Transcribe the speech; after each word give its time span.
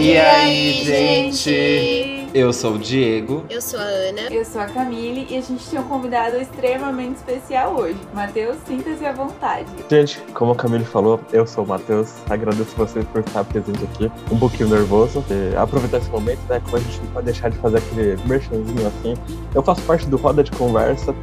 E 0.00 0.16
aí, 0.16 0.82
gente? 0.82 2.26
Eu 2.32 2.54
sou 2.54 2.76
o 2.76 2.78
Diego. 2.78 3.44
Eu 3.50 3.60
sou 3.60 3.78
a 3.78 3.82
Ana. 3.82 4.22
Eu 4.30 4.46
sou 4.46 4.62
a 4.62 4.64
Camille 4.64 5.26
e 5.28 5.36
a 5.36 5.42
gente 5.42 5.62
tem 5.68 5.78
um 5.78 5.82
convidado 5.82 6.38
extremamente 6.38 7.16
especial 7.16 7.76
hoje. 7.76 7.98
Matheus, 8.14 8.56
sinta-se 8.66 9.04
à 9.04 9.12
vontade. 9.12 9.68
Gente, 9.90 10.18
como 10.32 10.52
a 10.52 10.56
Camille 10.56 10.86
falou, 10.86 11.20
eu 11.34 11.46
sou 11.46 11.64
o 11.64 11.68
Matheus. 11.68 12.14
Agradeço 12.30 12.74
vocês 12.76 13.04
por 13.12 13.20
estar 13.20 13.44
presente 13.44 13.84
aqui. 13.84 14.10
Um 14.32 14.38
pouquinho 14.38 14.70
nervoso. 14.70 15.22
E 15.28 15.54
aproveitar 15.54 15.98
esse 15.98 16.08
momento, 16.08 16.40
né? 16.48 16.62
Como 16.64 16.78
a 16.78 16.80
gente 16.80 16.98
não 17.00 17.06
pode 17.08 17.26
deixar 17.26 17.50
de 17.50 17.58
fazer 17.58 17.76
aquele 17.76 18.16
merchanzinho 18.24 18.86
assim. 18.86 19.14
Eu 19.54 19.62
faço 19.62 19.82
parte 19.82 20.06
do 20.06 20.16
Roda 20.16 20.42
de 20.42 20.50
Conversa, 20.52 21.14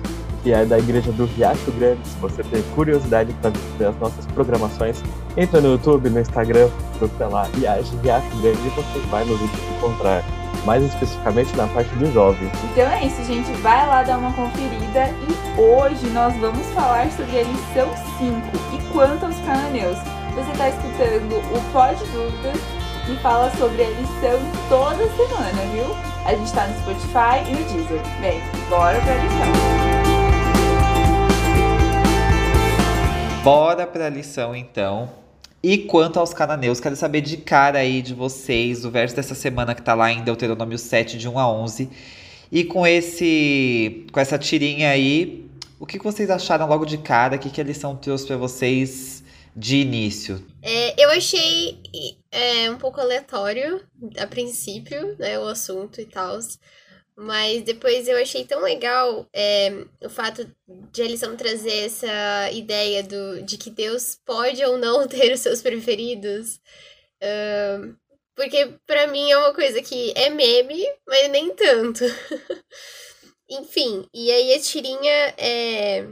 que 0.48 0.54
é 0.54 0.64
da 0.64 0.80
igreja 0.80 1.12
do 1.12 1.26
Riacho 1.26 1.70
Grande. 1.74 2.00
Se 2.06 2.18
você 2.20 2.42
tem 2.42 2.62
curiosidade 2.74 3.34
para 3.42 3.52
ver 3.78 3.88
as 3.88 3.98
nossas 3.98 4.26
programações, 4.28 5.04
entra 5.36 5.60
no 5.60 5.74
YouTube, 5.74 6.10
no 6.10 6.22
Instagram, 6.22 6.70
procura 6.98 7.28
lá 7.28 7.50
Riacho, 7.54 7.98
Riacho 8.02 8.30
Grande 8.42 8.58
e 8.66 8.70
você 8.70 9.00
vai 9.12 9.26
no 9.26 9.36
vídeo 9.36 9.60
encontrar 9.78 10.24
mais 10.66 10.82
especificamente 10.86 11.54
na 11.58 11.68
parte 11.68 11.94
do 11.96 12.10
jovem. 12.14 12.50
Então 12.72 12.90
é 12.90 13.06
isso, 13.06 13.22
gente. 13.26 13.52
Vai 13.62 13.88
lá 13.88 14.04
dar 14.04 14.20
uma 14.20 14.32
conferida 14.32 15.10
e 15.28 15.60
hoje 15.60 16.08
nós 16.12 16.34
vamos 16.38 16.66
falar 16.68 17.12
sobre 17.12 17.40
a 17.40 17.44
lição 17.44 17.90
5 18.18 18.42
e 18.74 18.94
quanto 18.94 19.26
aos 19.26 19.36
cananeus. 19.40 19.98
Você 20.34 20.52
está 20.52 20.70
escutando 20.70 21.36
o 21.36 21.74
Pod 21.74 21.98
Dúvidas 22.14 22.62
que 23.06 23.18
fala 23.22 23.52
sobre 23.58 23.84
a 23.84 23.90
lição 23.90 24.40
toda 24.70 25.10
semana, 25.10 25.62
viu? 25.74 25.94
A 26.26 26.32
gente 26.32 26.46
está 26.46 26.68
no 26.68 26.80
Spotify 26.80 27.50
e 27.50 27.52
no 27.52 27.64
Deezer. 27.66 28.02
Bem, 28.22 28.42
bora 28.70 28.98
pra 29.02 29.14
lição. 29.16 29.97
Bora 33.48 33.88
pra 33.88 34.10
lição 34.10 34.54
então. 34.54 35.10
E 35.64 35.78
quanto 35.78 36.20
aos 36.20 36.34
cananeus, 36.34 36.82
quero 36.82 36.98
saber 36.98 37.22
de 37.22 37.38
cara 37.38 37.80
aí 37.80 38.02
de 38.02 38.14
vocês, 38.14 38.84
o 38.84 38.92
verso 38.92 39.16
dessa 39.16 39.34
semana 39.34 39.74
que 39.74 39.82
tá 39.82 39.94
lá 39.94 40.12
em 40.12 40.22
Deuteronômio 40.22 40.78
7, 40.78 41.18
de 41.18 41.30
1 41.30 41.40
a 41.40 41.50
11. 41.50 41.90
E 42.52 42.66
com 42.66 42.86
esse 42.86 44.06
com 44.12 44.20
essa 44.20 44.38
tirinha 44.38 44.90
aí, 44.90 45.50
o 45.80 45.86
que 45.86 45.98
vocês 45.98 46.30
acharam 46.30 46.68
logo 46.68 46.84
de 46.84 46.98
cara? 46.98 47.38
O 47.38 47.40
que, 47.40 47.50
que 47.50 47.62
a 47.62 47.64
lição 47.64 47.96
trouxe 47.96 48.28
para 48.28 48.36
vocês 48.36 49.24
de 49.56 49.78
início? 49.78 50.46
É, 50.62 51.02
eu 51.02 51.10
achei 51.12 51.82
é, 52.30 52.70
um 52.70 52.78
pouco 52.78 53.00
aleatório 53.00 53.82
a 54.20 54.28
princípio, 54.28 55.16
né, 55.18 55.40
o 55.40 55.48
assunto 55.48 56.02
e 56.02 56.06
tal. 56.06 56.38
Mas 57.20 57.64
depois 57.64 58.08
eu 58.08 58.16
achei 58.16 58.46
tão 58.46 58.62
legal 58.62 59.28
é, 59.34 59.72
o 60.04 60.10
fato 60.10 60.48
de 60.92 61.02
a 61.02 61.08
lição 61.08 61.36
trazer 61.36 61.86
essa 61.86 62.52
ideia 62.52 63.02
do, 63.02 63.42
de 63.42 63.58
que 63.58 63.72
Deus 63.72 64.20
pode 64.24 64.64
ou 64.64 64.78
não 64.78 65.08
ter 65.10 65.34
os 65.34 65.40
seus 65.40 65.60
preferidos. 65.60 66.62
Uh, 67.18 67.98
porque 68.36 68.72
para 68.86 69.08
mim 69.08 69.32
é 69.32 69.38
uma 69.38 69.52
coisa 69.52 69.82
que 69.82 70.14
é 70.16 70.30
meme, 70.30 70.86
mas 71.08 71.28
nem 71.32 71.56
tanto. 71.56 72.04
Enfim, 73.50 74.08
e 74.14 74.32
aí 74.32 74.54
a 74.54 74.60
tirinha 74.60 75.34
é. 75.40 76.06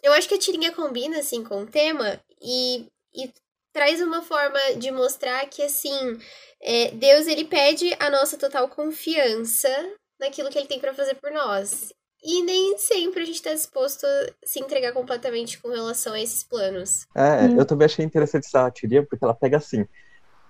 Eu 0.00 0.12
acho 0.12 0.28
que 0.28 0.34
a 0.34 0.38
tirinha 0.38 0.70
combina 0.70 1.18
assim 1.18 1.42
com 1.42 1.62
o 1.62 1.66
tema 1.66 2.20
e, 2.40 2.86
e 3.12 3.32
traz 3.78 4.02
uma 4.02 4.22
forma 4.22 4.58
de 4.76 4.90
mostrar 4.90 5.46
que 5.46 5.62
assim 5.62 6.18
é, 6.60 6.90
Deus 6.90 7.28
ele 7.28 7.44
pede 7.44 7.94
a 8.00 8.10
nossa 8.10 8.36
total 8.36 8.68
confiança 8.68 9.68
naquilo 10.18 10.50
que 10.50 10.58
ele 10.58 10.66
tem 10.66 10.80
para 10.80 10.92
fazer 10.92 11.14
por 11.14 11.30
nós. 11.30 11.92
E 12.20 12.42
nem 12.42 12.76
sempre 12.76 13.22
a 13.22 13.24
gente 13.24 13.36
está 13.36 13.54
disposto 13.54 14.04
a 14.04 14.26
se 14.44 14.58
entregar 14.58 14.90
completamente 14.92 15.62
com 15.62 15.68
relação 15.68 16.12
a 16.12 16.20
esses 16.20 16.42
planos. 16.42 17.06
É, 17.14 17.44
hum. 17.44 17.56
eu 17.56 17.64
também 17.64 17.84
achei 17.84 18.04
interessante 18.04 18.46
essa 18.46 18.68
teoria, 18.72 19.06
porque 19.06 19.24
ela 19.24 19.32
pega 19.32 19.58
assim. 19.58 19.86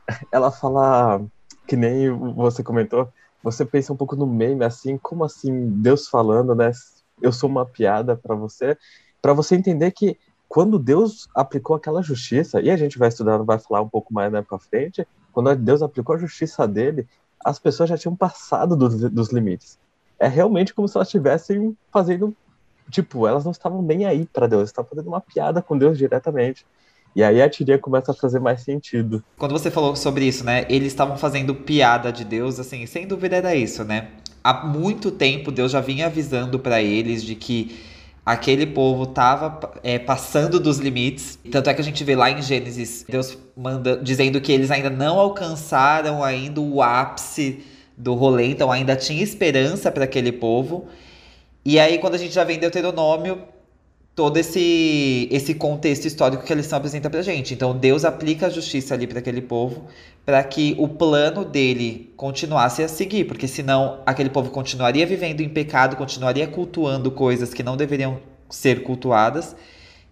Ela 0.33 0.51
fala, 0.51 1.21
que 1.67 1.77
nem 1.77 2.09
você 2.35 2.63
comentou, 2.63 3.13
você 3.43 3.63
pensa 3.63 3.93
um 3.93 3.97
pouco 3.97 4.17
no 4.17 4.27
meme, 4.27 4.65
assim, 4.65 4.97
como 4.97 5.23
assim, 5.23 5.69
Deus 5.83 6.09
falando, 6.09 6.55
né? 6.55 6.73
Eu 7.21 7.31
sou 7.31 7.51
uma 7.51 7.67
piada 7.67 8.17
para 8.17 8.35
você, 8.35 8.75
para 9.21 9.35
você 9.35 9.55
entender 9.55 9.91
que 9.91 10.17
quando 10.49 10.79
Deus 10.79 11.29
aplicou 11.35 11.77
aquela 11.77 12.03
justiça, 12.03 12.61
e 12.61 12.71
a 12.71 12.77
gente 12.77 12.99
vai 12.99 13.09
estudar, 13.09 13.39
vai 13.39 13.59
falar 13.59 13.83
um 13.83 13.89
pouco 13.89 14.13
mais 14.15 14.33
né, 14.33 14.41
para 14.41 14.59
frente, 14.59 15.07
quando 15.31 15.55
Deus 15.55 15.83
aplicou 15.83 16.15
a 16.15 16.19
justiça 16.19 16.67
dele, 16.67 17.07
as 17.45 17.59
pessoas 17.59 17.89
já 17.89 17.99
tinham 17.99 18.17
passado 18.17 18.75
dos, 18.75 18.99
dos 19.11 19.31
limites. 19.31 19.79
É 20.19 20.27
realmente 20.27 20.75
como 20.75 20.89
se 20.89 20.97
elas 20.97 21.09
estivessem 21.09 21.77
fazendo. 21.93 22.35
Tipo, 22.91 23.27
elas 23.27 23.45
não 23.45 23.53
estavam 23.53 23.83
nem 23.83 24.07
aí 24.07 24.27
para 24.27 24.47
Deus, 24.47 24.69
estavam 24.69 24.89
fazendo 24.89 25.09
uma 25.09 25.21
piada 25.21 25.61
com 25.61 25.77
Deus 25.77 25.99
diretamente. 25.99 26.67
E 27.15 27.23
aí 27.23 27.41
a 27.41 27.49
tirinha 27.49 27.79
começa 27.79 28.13
a 28.13 28.15
fazer 28.15 28.41
mais 28.41 28.63
sentido. 28.63 29.23
Quando 29.37 29.53
você 29.53 29.71
falou 29.71 29.95
sobre 29.95 30.25
isso, 30.25 30.45
né? 30.45 30.67
Eles 30.69 30.89
estavam 30.89 31.17
fazendo 31.17 31.55
piada 31.55 32.11
de 32.11 32.25
Deus, 32.25 32.59
assim, 32.59 32.87
sem 32.87 33.07
dúvida 33.07 33.37
era 33.37 33.55
isso, 33.55 33.85
né? 33.85 34.09
Há 34.43 34.67
muito 34.67 35.11
tempo 35.11 35.53
Deus 35.53 35.73
já 35.73 35.81
vinha 35.81 36.07
avisando 36.07 36.59
para 36.59 36.81
eles 36.81 37.23
de 37.23 37.35
que 37.35 37.79
aquele 38.29 38.67
povo 38.67 39.05
estava 39.05 39.59
é, 39.83 39.99
passando 39.99 40.61
dos 40.61 40.77
limites. 40.77 41.39
Tanto 41.51 41.71
é 41.71 41.75
que 41.75 41.81
a 41.81 41.85
gente 41.85 42.05
vê 42.05 42.15
lá 42.15 42.31
em 42.31 42.43
Gênesis, 42.43 43.07
Deus 43.09 43.39
manda 43.57 43.97
dizendo 43.97 44.39
que 44.39 44.53
eles 44.53 44.71
ainda 44.71 44.91
não 44.91 45.19
alcançaram 45.19 46.23
ainda 46.23 46.61
o 46.61 46.83
ápice 46.83 47.65
do 47.97 48.13
rolê, 48.13 48.49
então 48.51 48.71
ainda 48.71 48.95
tinha 48.95 49.23
esperança 49.23 49.91
para 49.91 50.05
aquele 50.05 50.31
povo. 50.31 50.89
E 51.65 51.81
aí, 51.81 51.97
quando 51.97 52.17
a 52.17 52.19
gente 52.19 52.35
já 52.35 52.45
vem 52.45 52.59
Deuteronômio, 52.59 53.43
todo 54.19 54.37
esse, 54.37 55.29
esse 55.31 55.55
contexto 55.55 56.07
histórico 56.07 56.43
que 56.43 56.53
a 56.53 56.57
lição 56.57 56.77
apresenta 56.77 57.09
pra 57.09 57.23
gente. 57.23 57.55
Então, 57.55 57.79
Deus 57.79 58.05
aplica 58.05 58.49
a 58.49 58.51
justiça 58.51 58.93
ali 58.93 59.07
para 59.07 59.21
aquele 59.21 59.41
povo, 59.41 59.85
para 60.27 60.43
que 60.43 60.75
o 60.77 60.89
plano 60.89 61.45
dele 61.45 62.13
continuasse 62.17 62.83
a 62.83 62.89
seguir, 62.89 63.27
porque 63.27 63.47
senão 63.47 64.01
aquele 64.05 64.29
povo 64.29 64.51
continuaria 64.51 65.07
vivendo 65.07 65.41
em 65.41 65.49
pecado, 65.49 65.95
continuaria 65.95 66.49
cultuando 66.49 67.13
coisas 67.13 67.55
que 67.55 67.63
não 67.63 67.77
deveriam 67.77 68.19
ser 68.51 68.83
cultuadas 68.83 69.55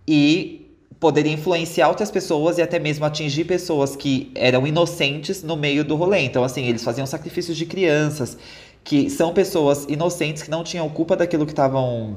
e 0.07 0.71
poderia 1.01 1.33
influenciar 1.33 1.89
outras 1.89 2.09
pessoas 2.09 2.59
e 2.59 2.63
até 2.63 2.79
mesmo 2.79 3.05
atingir 3.05 3.45
pessoas 3.45 3.97
que 3.97 4.31
eram 4.37 4.65
inocentes 4.69 5.43
no 5.43 5.57
meio 5.57 5.85
do 5.85 5.97
rolê. 5.97 6.21
Então, 6.21 6.45
assim, 6.45 6.65
eles 6.65 6.85
faziam 6.85 7.09
sacrifícios 7.09 7.57
de 7.57 7.67
crianças, 7.67 8.39
que 8.85 9.11
são 9.11 9.35
pessoas 9.35 9.85
inocentes 9.89 10.45
que 10.45 10.51
não 10.51 10.63
tinham 10.63 10.89
culpa 10.89 11.17
daquilo 11.17 11.45
que 11.45 11.51
estavam 11.51 12.17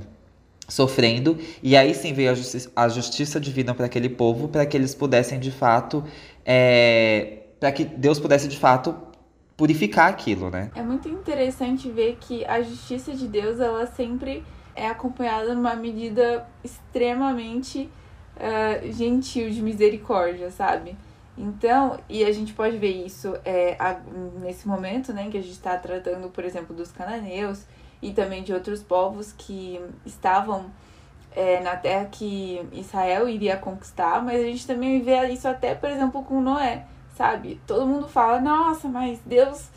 sofrendo, 0.70 1.38
e 1.62 1.76
aí 1.76 1.94
sim 1.94 2.14
veio 2.14 2.32
a, 2.32 2.34
justi 2.34 2.70
a 2.76 2.88
justiça 2.88 3.40
divina 3.40 3.74
para 3.74 3.88
aquele 3.88 4.08
povo, 4.08 4.48
para 4.48 4.66
que 4.66 4.78
eles 4.78 4.96
pudessem 4.96 5.40
de 5.40 5.52
fato, 5.52 6.04
é, 6.46 7.40
para 7.60 7.72
que 7.72 7.84
Deus 7.84 8.20
pudesse 8.20 8.48
de 8.48 8.58
fato 8.58 8.96
purificar 9.58 10.08
aquilo, 10.08 10.50
né? 10.50 10.72
É 10.74 10.82
muito 10.82 11.10
interessante 11.10 11.92
ver 11.92 12.18
que 12.22 12.46
a 12.46 12.62
justiça 12.62 13.14
de 13.14 13.28
Deus, 13.28 13.60
ela 13.60 13.86
sempre 13.88 14.42
é 14.74 14.88
acompanhada 14.88 15.54
numa 15.54 15.76
medida 15.76 16.48
extremamente 16.64 17.90
uh, 18.38 18.94
gentil 18.94 19.50
de 19.50 19.62
misericórdia, 19.62 20.50
sabe? 20.50 20.96
Então, 21.38 22.00
e 22.08 22.24
a 22.24 22.32
gente 22.32 22.54
pode 22.54 22.78
ver 22.78 23.06
isso 23.06 23.34
é, 23.46 23.78
nesse 24.42 24.68
momento, 24.68 25.14
né, 25.14 25.30
que 25.30 25.38
a 25.38 25.42
gente 25.42 25.54
está 25.54 25.78
tratando, 25.78 26.30
por 26.30 26.44
exemplo, 26.44 26.76
dos 26.76 26.92
cananeus, 26.92 27.66
e 28.02 28.12
também 28.12 28.44
de 28.44 28.54
outros 28.54 28.82
povos 28.82 29.34
que 29.38 29.80
estavam 30.06 30.66
é, 31.32 31.60
na 31.62 31.76
terra 31.76 32.06
que 32.06 32.66
Israel 32.72 33.28
iria 33.28 33.58
conquistar, 33.58 34.24
mas 34.24 34.40
a 34.42 34.46
gente 34.46 34.66
também 34.66 35.02
vê 35.02 35.28
isso 35.28 35.48
até, 35.48 35.76
por 35.76 35.90
exemplo, 35.90 36.24
com 36.24 36.42
Noé, 36.42 36.86
sabe? 37.16 37.60
Todo 37.68 37.86
mundo 37.86 38.08
fala, 38.08 38.40
nossa, 38.40 38.88
mas 38.88 39.20
Deus 39.26 39.70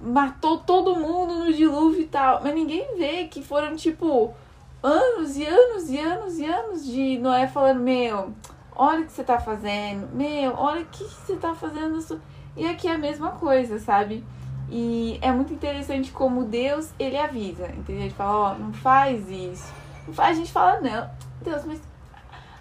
matou 0.00 0.58
todo 0.58 0.96
mundo 0.96 1.44
no 1.44 1.52
dilúvio 1.52 2.02
e 2.02 2.06
tal, 2.06 2.42
mas 2.42 2.54
ninguém 2.54 2.96
vê 2.96 3.24
que 3.24 3.42
foram 3.42 3.74
tipo 3.74 4.34
anos 4.82 5.36
e 5.36 5.44
anos 5.44 5.90
e 5.90 5.98
anos 5.98 6.38
e 6.38 6.44
anos 6.44 6.86
de 6.86 7.18
Noé 7.18 7.46
falando: 7.48 7.80
Meu, 7.80 8.32
olha 8.74 9.02
o 9.02 9.06
que 9.06 9.12
você 9.12 9.24
tá 9.24 9.38
fazendo, 9.40 10.08
meu, 10.14 10.54
olha 10.54 10.82
o 10.82 10.86
que 10.86 11.04
você 11.04 11.36
tá 11.36 11.54
fazendo. 11.54 12.20
E 12.56 12.66
aqui 12.66 12.88
é 12.88 12.92
a 12.92 12.98
mesma 12.98 13.32
coisa, 13.32 13.78
sabe? 13.78 14.24
E 14.70 15.18
é 15.22 15.32
muito 15.32 15.52
interessante 15.52 16.12
como 16.12 16.44
Deus, 16.44 16.90
ele 16.98 17.16
avisa, 17.16 17.68
entendeu? 17.68 18.02
Ele 18.02 18.10
fala, 18.10 18.32
ó, 18.32 18.52
oh, 18.52 18.58
não 18.58 18.72
faz 18.72 19.28
isso. 19.30 19.72
A 20.16 20.32
gente 20.32 20.52
fala, 20.52 20.80
não, 20.80 21.10
Deus, 21.42 21.64
mas 21.64 21.80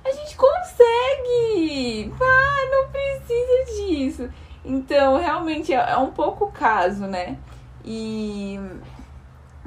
a 0.06 0.12
gente 0.12 0.38
consegue! 0.38 2.14
Vai, 2.18 2.70
não 2.70 2.90
precisa 2.90 3.76
disso. 3.76 4.30
Então, 4.64 5.18
realmente, 5.18 5.74
é, 5.74 5.92
é 5.92 5.98
um 5.98 6.12
pouco 6.12 6.46
o 6.46 6.52
caso, 6.52 7.06
né? 7.06 7.38
E 7.84 8.60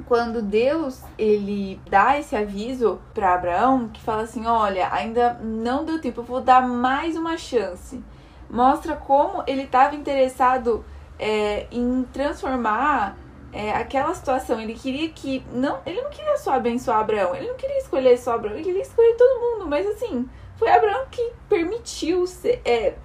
quando 0.05 0.41
Deus 0.41 1.03
ele 1.17 1.79
dá 1.89 2.19
esse 2.19 2.35
aviso 2.35 2.99
para 3.13 3.33
Abraão 3.33 3.87
que 3.87 4.01
fala 4.01 4.23
assim, 4.23 4.45
olha, 4.45 4.91
ainda 4.91 5.35
não 5.41 5.85
deu 5.85 6.01
tempo, 6.01 6.21
eu 6.21 6.25
vou 6.25 6.41
dar 6.41 6.67
mais 6.67 7.15
uma 7.15 7.37
chance. 7.37 8.03
Mostra 8.49 8.95
como 8.95 9.43
ele 9.47 9.63
estava 9.63 9.95
interessado 9.95 10.83
é, 11.21 11.67
em 11.71 12.03
transformar 12.11 13.15
é, 13.53 13.71
aquela 13.71 14.13
situação. 14.13 14.59
Ele 14.59 14.73
queria 14.73 15.09
que. 15.09 15.43
não 15.53 15.79
Ele 15.85 16.01
não 16.01 16.09
queria 16.09 16.35
só 16.37 16.53
abençoar 16.53 16.99
Abraão, 16.99 17.35
ele 17.35 17.47
não 17.47 17.55
queria 17.55 17.77
escolher 17.77 18.17
só 18.17 18.33
Abraão, 18.33 18.55
ele 18.55 18.63
queria 18.63 18.81
escolher 18.81 19.15
todo 19.15 19.39
mundo. 19.39 19.69
Mas 19.69 19.85
assim, 19.85 20.27
foi 20.57 20.69
Abraão 20.69 21.05
que 21.11 21.31
permitiu 21.47 22.25
ser, 22.25 22.59
é, 22.65 22.95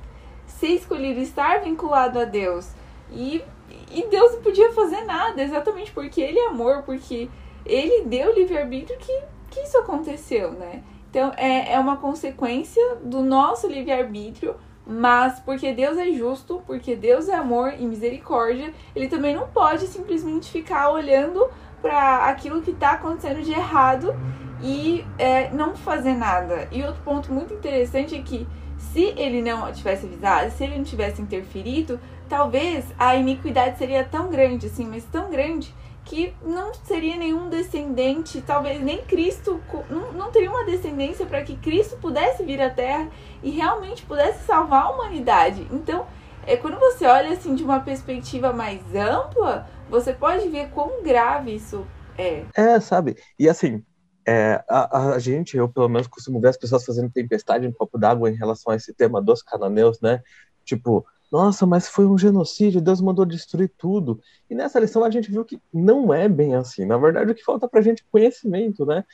ser 0.46 0.68
escolhido, 0.68 1.20
estar 1.20 1.60
vinculado 1.60 2.18
a 2.18 2.24
Deus. 2.24 2.70
E, 3.12 3.44
e 3.90 4.06
Deus 4.08 4.32
não 4.32 4.42
podia 4.42 4.72
fazer 4.72 5.02
nada, 5.04 5.42
exatamente 5.42 5.92
porque 5.92 6.20
Ele 6.20 6.38
é 6.38 6.48
amor, 6.48 6.82
porque 6.82 7.28
Ele 7.64 8.04
deu 8.04 8.34
livre-arbítrio 8.34 8.98
que, 8.98 9.22
que 9.50 9.60
isso 9.60 9.76
aconteceu, 9.78 10.52
né? 10.52 10.82
Então 11.10 11.32
é, 11.36 11.72
é 11.72 11.78
uma 11.78 11.96
consequência 11.96 12.96
do 12.96 13.22
nosso 13.22 13.66
livre-arbítrio, 13.66 14.56
mas 14.86 15.40
porque 15.40 15.72
Deus 15.72 15.98
é 15.98 16.12
justo, 16.12 16.62
porque 16.66 16.94
Deus 16.94 17.28
é 17.28 17.34
amor 17.34 17.74
e 17.78 17.84
misericórdia, 17.84 18.72
Ele 18.94 19.08
também 19.08 19.34
não 19.34 19.48
pode 19.48 19.86
simplesmente 19.86 20.50
ficar 20.50 20.90
olhando 20.90 21.48
para 21.82 22.26
aquilo 22.26 22.62
que 22.62 22.70
está 22.70 22.92
acontecendo 22.92 23.42
de 23.42 23.52
errado 23.52 24.14
e 24.62 25.04
é, 25.18 25.50
não 25.50 25.74
fazer 25.74 26.14
nada. 26.14 26.68
E 26.70 26.82
outro 26.82 27.02
ponto 27.02 27.32
muito 27.32 27.52
interessante 27.52 28.14
é 28.14 28.22
que 28.22 28.46
se 28.78 29.12
ele 29.16 29.42
não 29.42 29.70
tivesse 29.72 30.06
avisado, 30.06 30.50
se 30.50 30.64
ele 30.64 30.76
não 30.76 30.84
tivesse 30.84 31.20
interferido, 31.20 32.00
talvez 32.28 32.84
a 32.98 33.14
iniquidade 33.16 33.78
seria 33.78 34.04
tão 34.04 34.30
grande, 34.30 34.66
assim, 34.66 34.86
mas 34.86 35.04
tão 35.04 35.30
grande, 35.30 35.74
que 36.06 36.32
não 36.40 36.72
seria 36.72 37.16
nenhum 37.16 37.50
descendente, 37.50 38.40
talvez 38.40 38.80
nem 38.80 39.02
Cristo, 39.04 39.60
não, 39.90 40.12
não 40.12 40.30
teria 40.30 40.50
uma 40.50 40.64
descendência 40.64 41.26
para 41.26 41.42
que 41.42 41.56
Cristo 41.56 41.96
pudesse 41.96 42.44
vir 42.44 42.62
à 42.62 42.70
Terra 42.70 43.10
e 43.42 43.50
realmente 43.50 44.04
pudesse 44.04 44.44
salvar 44.44 44.84
a 44.84 44.90
humanidade. 44.90 45.66
Então, 45.70 46.06
é, 46.46 46.56
quando 46.56 46.78
você 46.78 47.04
olha 47.06 47.32
assim 47.32 47.56
de 47.56 47.64
uma 47.64 47.80
perspectiva 47.80 48.52
mais 48.52 48.80
ampla, 48.94 49.68
você 49.90 50.12
pode 50.12 50.48
ver 50.48 50.70
quão 50.70 51.02
grave 51.02 51.56
isso 51.56 51.84
é. 52.16 52.44
É, 52.54 52.78
sabe? 52.78 53.16
E 53.36 53.48
assim, 53.48 53.84
é, 54.26 54.64
a, 54.68 55.14
a, 55.14 55.18
gente, 55.18 55.56
eu 55.56 55.68
pelo 55.68 55.88
menos 55.88 56.06
costumo 56.06 56.40
ver 56.40 56.48
as 56.48 56.56
pessoas 56.56 56.84
fazendo 56.84 57.10
tempestade 57.10 57.66
em 57.66 57.72
copo 57.72 57.98
d'água 57.98 58.30
em 58.30 58.36
relação 58.36 58.72
a 58.72 58.76
esse 58.76 58.94
tema 58.94 59.20
dos 59.20 59.42
cananeus, 59.42 60.00
né? 60.00 60.22
Tipo, 60.64 61.04
nossa, 61.36 61.66
mas 61.66 61.86
foi 61.86 62.06
um 62.06 62.16
genocídio, 62.16 62.80
Deus 62.80 62.98
mandou 62.98 63.26
destruir 63.26 63.70
tudo. 63.76 64.20
E 64.48 64.54
nessa 64.54 64.80
lição 64.80 65.04
a 65.04 65.10
gente 65.10 65.30
viu 65.30 65.44
que 65.44 65.60
não 65.72 66.12
é 66.14 66.28
bem 66.30 66.54
assim. 66.54 66.86
Na 66.86 66.96
verdade, 66.96 67.30
o 67.30 67.34
que 67.34 67.44
falta 67.44 67.68
pra 67.68 67.82
gente 67.82 68.02
é 68.02 68.06
conhecimento, 68.10 68.86
né? 68.86 69.04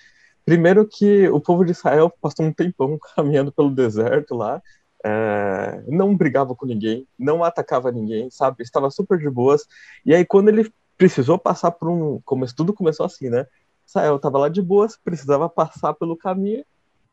Primeiro 0.44 0.86
que 0.86 1.28
o 1.28 1.40
povo 1.40 1.64
de 1.64 1.72
Israel 1.72 2.12
passou 2.20 2.46
um 2.46 2.52
tempão 2.52 2.96
caminhando 3.16 3.50
pelo 3.50 3.74
deserto 3.74 4.36
lá, 4.36 4.62
é, 5.04 5.82
não 5.88 6.16
brigava 6.16 6.54
com 6.54 6.64
ninguém, 6.64 7.08
não 7.18 7.42
atacava 7.42 7.90
ninguém, 7.90 8.30
sabe? 8.30 8.62
Estava 8.62 8.88
super 8.88 9.18
de 9.18 9.28
boas. 9.28 9.66
E 10.06 10.14
aí, 10.14 10.24
quando 10.24 10.48
ele 10.48 10.72
precisou 10.96 11.36
passar 11.36 11.72
por 11.72 11.88
um. 11.88 12.20
Como 12.24 12.46
tudo 12.54 12.72
começou 12.72 13.04
assim, 13.04 13.28
né? 13.28 13.46
Israel 13.84 14.14
estava 14.14 14.38
lá 14.38 14.48
de 14.48 14.62
boas, 14.62 14.96
precisava 14.96 15.48
passar 15.48 15.92
pelo 15.94 16.16
caminho, 16.16 16.64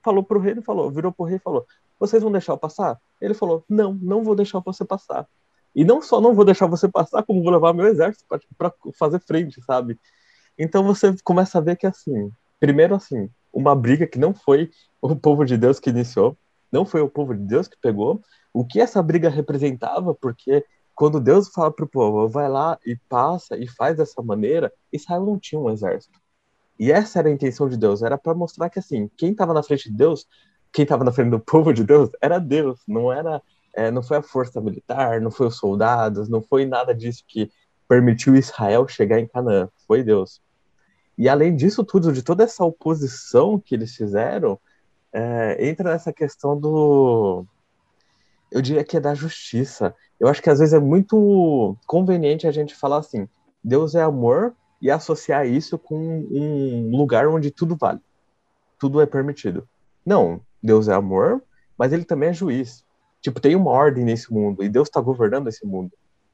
falou 0.04 0.24
pro 0.24 0.40
rei, 0.40 0.62
falou, 0.62 0.92
virou 0.92 1.12
pro 1.12 1.26
rei 1.26 1.38
e 1.38 1.40
falou: 1.40 1.66
vocês 2.00 2.24
vão 2.24 2.32
deixar 2.32 2.54
eu 2.54 2.58
passar? 2.58 3.00
Ele 3.20 3.34
falou: 3.34 3.64
Não, 3.70 3.94
não 3.94 4.24
vou 4.24 4.36
deixar 4.36 4.60
você 4.60 4.86
passar. 4.86 5.28
E 5.76 5.84
não 5.84 6.02
só 6.02 6.20
não 6.20 6.34
vou 6.34 6.46
deixar 6.46 6.66
você 6.66 6.88
passar, 6.88 7.24
como 7.24 7.44
vou 7.44 7.52
levar 7.52 7.74
meu 7.74 7.86
exército 7.88 8.26
para 8.58 8.74
fazer 8.98 9.20
frente, 9.20 9.62
sabe? 9.64 10.00
Então 10.58 10.84
você 10.84 11.16
começa 11.24 11.58
a 11.58 11.62
ver 11.62 11.78
que, 11.78 11.86
assim, 11.86 12.32
primeiro, 12.60 12.96
assim, 12.96 13.30
uma 13.54 13.76
briga 13.76 14.08
que 14.08 14.20
não 14.20 14.34
foi 14.34 14.72
o 15.02 15.16
povo 15.16 15.46
de 15.46 15.58
Deus 15.58 15.80
que 15.80 15.90
iniciou, 15.90 16.38
não 16.72 16.86
foi 16.86 17.02
o 17.02 17.10
povo 17.10 17.36
de 17.36 17.44
Deus 17.44 17.68
que 17.68 17.78
pegou, 17.80 18.22
o 18.54 18.66
que 18.66 18.80
essa 18.80 19.02
briga 19.02 19.30
representava, 19.30 20.14
porque 20.14 20.66
quando 20.96 21.20
Deus 21.20 21.48
fala 21.50 21.72
para 21.72 21.86
o 21.86 21.88
povo, 21.88 22.28
vai 22.28 22.50
lá 22.50 22.78
e 22.86 22.98
passa 23.08 23.56
e 23.58 23.68
faz 23.68 23.96
dessa 23.96 24.22
maneira, 24.22 24.72
Israel 24.92 25.26
não 25.26 25.40
tinha 25.40 25.62
um 25.62 25.70
exército. 25.70 26.20
E 26.78 26.92
essa 26.92 27.20
era 27.20 27.30
a 27.30 27.32
intenção 27.32 27.70
de 27.70 27.78
Deus, 27.78 28.02
era 28.02 28.18
para 28.18 28.34
mostrar 28.34 28.70
que 28.70 28.80
assim, 28.80 29.10
quem 29.16 29.32
estava 29.32 29.54
na 29.54 29.64
frente 29.64 29.90
de 29.90 29.96
Deus 29.96 30.28
quem 30.72 30.84
estava 30.84 31.04
na 31.04 31.12
frente 31.12 31.32
do 31.32 31.40
povo 31.40 31.74
de 31.74 31.84
Deus 31.84 32.10
era 32.22 32.40
Deus, 32.40 32.80
não 32.88 33.12
era, 33.12 33.42
é, 33.76 33.90
não 33.92 34.04
foi 34.04 34.18
a 34.18 34.22
força 34.22 34.62
militar, 34.62 35.20
não 35.22 35.32
foi 35.32 35.48
os 35.48 35.58
soldados, 35.58 36.30
não 36.30 36.42
foi 36.42 36.66
nada 36.66 36.94
disso 36.94 37.24
que 37.28 37.52
permitiu 37.88 38.36
Israel 38.36 38.88
chegar 38.88 39.20
em 39.20 39.28
Canaã, 39.28 39.70
foi 39.88 40.04
Deus. 40.04 40.42
E 41.18 41.28
além 41.28 41.56
disso 41.56 41.84
tudo, 41.84 42.14
de 42.14 42.24
toda 42.24 42.44
essa 42.44 42.64
oposição 42.64 43.60
que 43.60 43.76
eles 43.76 43.96
fizeram, 43.96 44.60
é, 45.12 45.68
entra 45.68 45.92
nessa 45.92 46.14
questão 46.14 46.58
do, 46.58 47.46
eu 48.52 48.62
diria 48.62 48.84
que 48.84 48.98
é 48.98 49.00
da 49.00 49.14
justiça. 49.14 49.96
Eu 50.20 50.28
acho 50.28 50.42
que 50.42 50.50
às 50.50 50.60
vezes 50.60 50.74
é 50.74 50.80
muito 50.80 51.76
conveniente 51.86 52.48
a 52.48 52.52
gente 52.52 52.76
falar 52.76 52.98
assim, 52.98 53.28
Deus 53.64 53.96
é 53.96 54.02
amor 54.02 54.56
e 54.82 54.90
associar 54.90 55.46
isso 55.46 55.78
com 55.78 55.98
um 55.98 56.96
lugar 56.96 57.28
onde 57.28 57.52
tudo 57.52 57.76
vale, 57.76 58.00
tudo 58.78 59.02
é 59.02 59.06
permitido. 59.06 59.68
Não, 60.06 60.42
Deus 60.62 60.88
é 60.88 60.94
amor, 60.94 61.44
mas 61.78 61.94
ele 61.94 62.04
também 62.04 62.30
é 62.30 62.34
juiz. 62.34 62.84
Tipo, 63.22 63.40
tem 63.40 63.56
uma 63.56 63.72
ordem 63.72 64.04
nesse 64.04 64.32
mundo 64.32 64.64
e 64.64 64.70
Deus 64.70 64.88
está 64.88 65.02
governando 65.02 65.48
esse 65.48 65.66
mundo. 65.66 65.92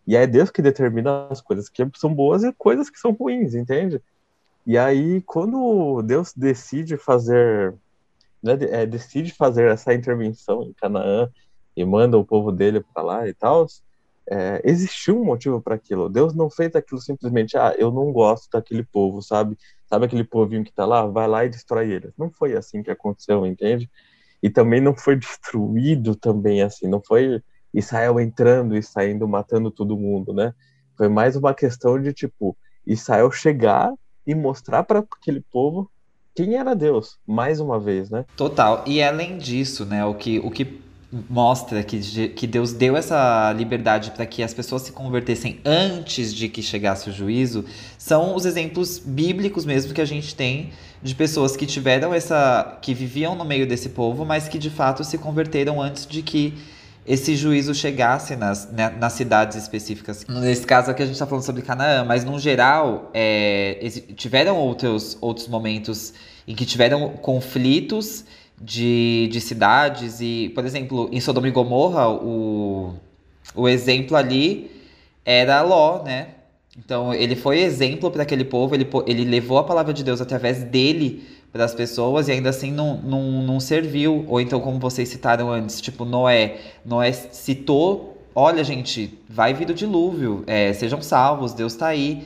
E 0.07 0.15
é 0.15 0.27
Deus 0.27 0.51
que 0.51 0.61
determina 0.61 1.27
as 1.29 1.41
coisas 1.41 1.67
que 1.67 1.83
são 1.95 2.13
boas 2.13 2.43
e 2.43 2.53
coisas 2.53 2.89
que 2.89 2.99
são 2.99 3.11
ruins, 3.11 3.55
entende? 3.55 4.01
E 4.65 4.77
aí, 4.77 5.21
quando 5.21 6.01
Deus 6.03 6.33
decide 6.35 6.97
fazer, 6.97 7.73
né, 8.41 8.53
é, 8.71 8.85
decide 8.85 9.33
fazer 9.33 9.69
essa 9.69 9.93
intervenção 9.93 10.63
em 10.63 10.73
Canaã 10.73 11.29
e 11.75 11.83
manda 11.85 12.17
o 12.17 12.25
povo 12.25 12.51
dele 12.51 12.83
para 12.93 13.03
lá 13.03 13.27
e 13.27 13.33
tal, 13.33 13.67
é, 14.27 14.61
existiu 14.63 15.19
um 15.21 15.25
motivo 15.25 15.61
para 15.61 15.75
aquilo. 15.75 16.09
Deus 16.09 16.33
não 16.33 16.49
fez 16.49 16.75
aquilo 16.75 16.99
simplesmente, 16.99 17.57
ah, 17.57 17.75
eu 17.77 17.91
não 17.91 18.11
gosto 18.11 18.49
daquele 18.51 18.83
povo, 18.83 19.21
sabe? 19.21 19.57
Sabe 19.87 20.05
aquele 20.05 20.23
povinho 20.23 20.63
que 20.63 20.73
tá 20.73 20.85
lá? 20.85 21.05
Vai 21.05 21.27
lá 21.27 21.45
e 21.45 21.49
destrói 21.49 21.91
eles. 21.91 22.13
Não 22.17 22.29
foi 22.31 22.55
assim 22.55 22.81
que 22.81 22.89
aconteceu, 22.89 23.45
entende? 23.45 23.89
E 24.45 24.49
também 24.51 24.79
não 24.79 24.95
foi 24.95 25.15
destruído 25.15 26.15
também 26.15 26.61
assim, 26.61 26.87
não 26.87 27.01
foi 27.03 27.41
Israel 27.73 28.19
entrando 28.19 28.77
e 28.77 28.83
saindo 28.83 29.27
matando 29.27 29.71
todo 29.71 29.97
mundo, 29.97 30.31
né? 30.31 30.53
Foi 30.95 31.09
mais 31.09 31.35
uma 31.35 31.51
questão 31.51 31.99
de 31.99 32.13
tipo 32.13 32.55
Israel 32.85 33.31
chegar 33.31 33.91
e 34.25 34.35
mostrar 34.35 34.83
para 34.83 34.99
aquele 34.99 35.41
povo 35.51 35.89
quem 36.35 36.57
era 36.57 36.75
Deus, 36.75 37.17
mais 37.25 37.59
uma 37.59 37.79
vez, 37.79 38.11
né? 38.11 38.23
Total. 38.37 38.83
E 38.85 39.01
além 39.01 39.39
disso, 39.39 39.83
né, 39.83 40.05
o 40.05 40.13
que 40.13 40.37
o 40.37 40.51
que 40.51 40.79
mostra 41.29 41.81
que, 41.83 42.29
que 42.29 42.47
Deus 42.47 42.73
deu 42.73 42.97
essa 42.97 43.53
liberdade 43.53 44.11
para 44.11 44.25
que 44.25 44.43
as 44.43 44.53
pessoas 44.53 44.81
se 44.81 44.91
convertessem 44.91 45.59
antes 45.63 46.33
de 46.33 46.49
que 46.49 46.61
chegasse 46.61 47.09
o 47.09 47.13
juízo, 47.13 47.63
são 47.97 48.35
os 48.35 48.45
exemplos 48.45 48.99
bíblicos 48.99 49.65
mesmo 49.65 49.93
que 49.93 50.01
a 50.01 50.05
gente 50.05 50.35
tem 50.35 50.71
de 51.01 51.15
pessoas 51.15 51.55
que 51.55 51.65
tiveram 51.65 52.13
essa. 52.13 52.77
que 52.81 52.93
viviam 52.93 53.35
no 53.35 53.45
meio 53.45 53.67
desse 53.67 53.89
povo, 53.89 54.25
mas 54.25 54.47
que 54.47 54.57
de 54.57 54.69
fato 54.69 55.03
se 55.03 55.17
converteram 55.17 55.81
antes 55.81 56.05
de 56.05 56.21
que 56.21 56.53
esse 57.05 57.35
juízo 57.35 57.73
chegasse 57.73 58.35
nas, 58.35 58.69
né, 58.71 58.89
nas 58.99 59.13
cidades 59.13 59.55
específicas. 59.55 60.25
Nesse 60.27 60.65
caso 60.65 60.89
aqui 60.89 61.03
a 61.03 61.05
gente 61.05 61.13
está 61.13 61.27
falando 61.27 61.43
sobre 61.43 61.61
Canaã, 61.61 62.03
mas 62.03 62.25
no 62.25 62.39
geral 62.39 63.11
é, 63.13 63.87
tiveram 64.15 64.57
outros, 64.57 65.15
outros 65.21 65.47
momentos 65.47 66.13
em 66.47 66.55
que 66.55 66.65
tiveram 66.65 67.09
conflitos 67.09 68.25
de, 68.61 69.27
de 69.31 69.41
cidades 69.41 70.19
e, 70.21 70.51
por 70.55 70.65
exemplo, 70.65 71.09
em 71.11 71.19
Sodoma 71.19 71.47
e 71.47 71.51
Gomorra, 71.51 72.09
o, 72.09 72.93
o 73.53 73.67
exemplo 73.67 74.15
ali 74.15 74.71
era 75.23 75.61
Ló, 75.61 76.03
né? 76.03 76.29
Então 76.77 77.13
ele 77.13 77.35
foi 77.35 77.59
exemplo 77.61 78.11
para 78.11 78.23
aquele 78.23 78.43
povo, 78.43 78.75
ele, 78.75 78.87
ele 79.07 79.23
levou 79.23 79.57
a 79.57 79.63
palavra 79.63 79.93
de 79.93 80.03
Deus 80.03 80.19
através 80.19 80.63
dele 80.63 81.23
para 81.51 81.63
as 81.63 81.73
pessoas 81.73 82.27
e 82.27 82.33
ainda 82.33 82.49
assim 82.49 82.69
não, 82.69 82.97
não, 82.97 83.43
não 83.43 83.59
serviu. 83.61 84.25
Ou 84.27 84.41
então, 84.41 84.59
como 84.59 84.77
vocês 84.77 85.07
citaram 85.07 85.49
antes, 85.49 85.79
tipo 85.79 86.03
Noé. 86.03 86.57
Noé 86.83 87.13
citou: 87.13 88.17
olha, 88.35 88.61
gente, 88.63 89.17
vai 89.29 89.53
vir 89.53 89.69
o 89.69 89.73
dilúvio, 89.73 90.43
é, 90.47 90.73
sejam 90.73 91.01
salvos, 91.01 91.53
Deus 91.53 91.73
está 91.73 91.87
aí 91.87 92.25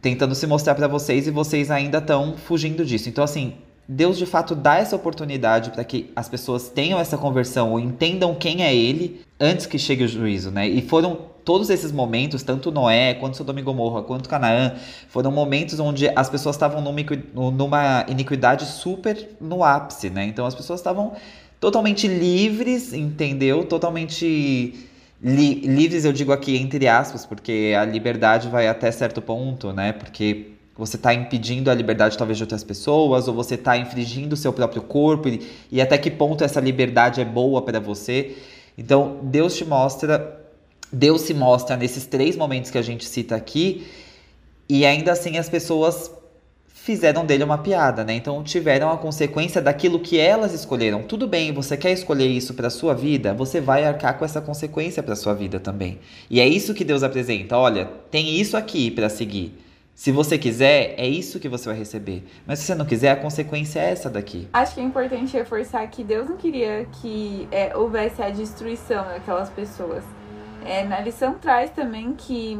tentando 0.00 0.32
se 0.36 0.46
mostrar 0.46 0.76
para 0.76 0.86
vocês 0.86 1.26
e 1.26 1.32
vocês 1.32 1.70
ainda 1.70 1.98
estão 1.98 2.36
fugindo 2.36 2.84
disso. 2.84 3.08
Então, 3.08 3.24
assim, 3.24 3.54
Deus 3.92 4.16
de 4.16 4.26
fato 4.26 4.54
dá 4.54 4.76
essa 4.76 4.96
oportunidade 4.96 5.70
para 5.70 5.84
que 5.84 6.10
as 6.16 6.28
pessoas 6.28 6.68
tenham 6.68 6.98
essa 6.98 7.18
conversão 7.18 7.72
ou 7.72 7.80
entendam 7.80 8.34
quem 8.34 8.62
é 8.62 8.74
Ele 8.74 9.20
antes 9.38 9.66
que 9.66 9.78
chegue 9.78 10.04
o 10.04 10.08
juízo, 10.08 10.50
né? 10.50 10.66
E 10.66 10.80
foram 10.80 11.18
todos 11.44 11.68
esses 11.70 11.92
momentos, 11.92 12.42
tanto 12.42 12.70
Noé, 12.70 13.14
quanto 13.14 13.36
Sodoma 13.36 13.60
e 13.60 13.62
Gomorra, 13.62 14.02
quanto 14.02 14.28
Canaã, 14.28 14.74
foram 15.08 15.30
momentos 15.30 15.78
onde 15.78 16.08
as 16.14 16.30
pessoas 16.30 16.56
estavam 16.56 16.80
numa 16.80 18.06
iniquidade 18.08 18.64
super 18.64 19.28
no 19.40 19.62
ápice, 19.62 20.08
né? 20.08 20.24
Então 20.24 20.46
as 20.46 20.54
pessoas 20.54 20.80
estavam 20.80 21.12
totalmente 21.60 22.08
livres, 22.08 22.92
entendeu? 22.92 23.64
Totalmente 23.64 24.88
li 25.20 25.54
livres, 25.66 26.04
eu 26.04 26.12
digo 26.12 26.32
aqui 26.32 26.56
entre 26.56 26.88
aspas, 26.88 27.26
porque 27.26 27.74
a 27.78 27.84
liberdade 27.84 28.48
vai 28.48 28.66
até 28.68 28.90
certo 28.90 29.20
ponto, 29.20 29.72
né? 29.72 29.92
Porque 29.92 30.52
você 30.76 30.96
está 30.96 31.12
impedindo 31.12 31.70
a 31.70 31.74
liberdade 31.74 32.16
talvez 32.16 32.38
de 32.38 32.44
outras 32.44 32.64
pessoas, 32.64 33.28
ou 33.28 33.34
você 33.34 33.54
está 33.54 33.76
infringindo 33.76 34.34
o 34.34 34.36
seu 34.36 34.52
próprio 34.52 34.82
corpo, 34.82 35.28
e, 35.28 35.46
e 35.70 35.80
até 35.80 35.98
que 35.98 36.10
ponto 36.10 36.42
essa 36.42 36.60
liberdade 36.60 37.20
é 37.20 37.24
boa 37.24 37.62
para 37.62 37.78
você. 37.78 38.36
Então, 38.76 39.18
Deus 39.22 39.56
te 39.56 39.64
mostra, 39.64 40.40
Deus 40.92 41.22
se 41.22 41.34
mostra 41.34 41.76
nesses 41.76 42.06
três 42.06 42.36
momentos 42.36 42.70
que 42.70 42.78
a 42.78 42.82
gente 42.82 43.04
cita 43.04 43.36
aqui, 43.36 43.86
e 44.68 44.86
ainda 44.86 45.12
assim 45.12 45.36
as 45.36 45.48
pessoas 45.48 46.10
fizeram 46.82 47.24
dele 47.24 47.44
uma 47.44 47.58
piada, 47.58 48.02
né? 48.02 48.14
Então 48.14 48.42
tiveram 48.42 48.90
a 48.90 48.98
consequência 48.98 49.62
daquilo 49.62 50.00
que 50.00 50.18
elas 50.18 50.52
escolheram. 50.52 51.02
Tudo 51.02 51.28
bem, 51.28 51.52
você 51.52 51.76
quer 51.76 51.92
escolher 51.92 52.26
isso 52.26 52.54
para 52.54 52.68
sua 52.70 52.92
vida, 52.92 53.32
você 53.32 53.60
vai 53.60 53.84
arcar 53.84 54.18
com 54.18 54.24
essa 54.24 54.40
consequência 54.40 55.00
para 55.00 55.14
sua 55.14 55.32
vida 55.32 55.60
também. 55.60 56.00
E 56.28 56.40
é 56.40 56.48
isso 56.48 56.74
que 56.74 56.84
Deus 56.84 57.04
apresenta. 57.04 57.56
Olha, 57.56 57.88
tem 58.10 58.40
isso 58.40 58.56
aqui 58.56 58.90
para 58.90 59.08
seguir. 59.08 59.56
Se 59.94 60.10
você 60.10 60.38
quiser, 60.38 60.94
é 60.98 61.06
isso 61.06 61.38
que 61.38 61.48
você 61.48 61.68
vai 61.68 61.78
receber. 61.78 62.26
Mas 62.46 62.58
se 62.58 62.66
você 62.66 62.74
não 62.74 62.86
quiser, 62.86 63.10
a 63.10 63.16
consequência 63.16 63.78
é 63.78 63.90
essa 63.90 64.08
daqui. 64.08 64.48
Acho 64.52 64.74
que 64.74 64.80
é 64.80 64.84
importante 64.84 65.36
reforçar 65.36 65.86
que 65.88 66.02
Deus 66.02 66.28
não 66.28 66.36
queria 66.36 66.86
que 67.00 67.46
é, 67.50 67.76
houvesse 67.76 68.22
a 68.22 68.30
destruição 68.30 69.04
daquelas 69.04 69.50
pessoas. 69.50 70.02
É, 70.64 70.84
na 70.84 71.00
lição 71.00 71.34
traz 71.34 71.70
também 71.70 72.14
que 72.14 72.58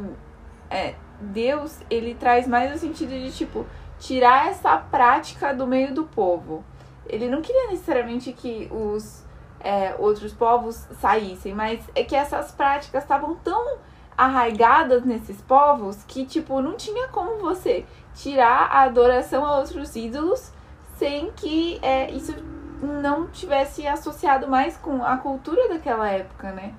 é, 0.70 0.94
Deus 1.20 1.78
ele 1.88 2.14
traz 2.14 2.46
mais 2.46 2.70
no 2.70 2.78
sentido 2.78 3.10
de 3.10 3.32
tipo 3.32 3.64
tirar 3.98 4.48
essa 4.48 4.76
prática 4.76 5.54
do 5.54 5.66
meio 5.66 5.94
do 5.94 6.04
povo. 6.04 6.64
Ele 7.06 7.28
não 7.28 7.40
queria 7.40 7.68
necessariamente 7.68 8.32
que 8.32 8.68
os 8.70 9.24
é, 9.60 9.94
outros 9.98 10.32
povos 10.32 10.86
saíssem, 11.00 11.54
mas 11.54 11.80
é 11.94 12.04
que 12.04 12.14
essas 12.14 12.50
práticas 12.52 13.02
estavam 13.02 13.36
tão 13.36 13.78
arraigadas 14.16 15.04
nesses 15.04 15.40
povos 15.42 16.02
que, 16.04 16.24
tipo, 16.24 16.60
não 16.60 16.76
tinha 16.76 17.08
como 17.08 17.38
você 17.38 17.84
tirar 18.14 18.68
a 18.70 18.82
adoração 18.82 19.44
a 19.44 19.58
outros 19.58 19.96
ídolos 19.96 20.52
sem 20.98 21.30
que 21.32 21.78
é, 21.82 22.10
isso 22.10 22.34
não 22.82 23.28
tivesse 23.30 23.86
associado 23.86 24.48
mais 24.48 24.76
com 24.76 25.04
a 25.04 25.16
cultura 25.16 25.68
daquela 25.68 26.08
época, 26.08 26.52
né? 26.52 26.74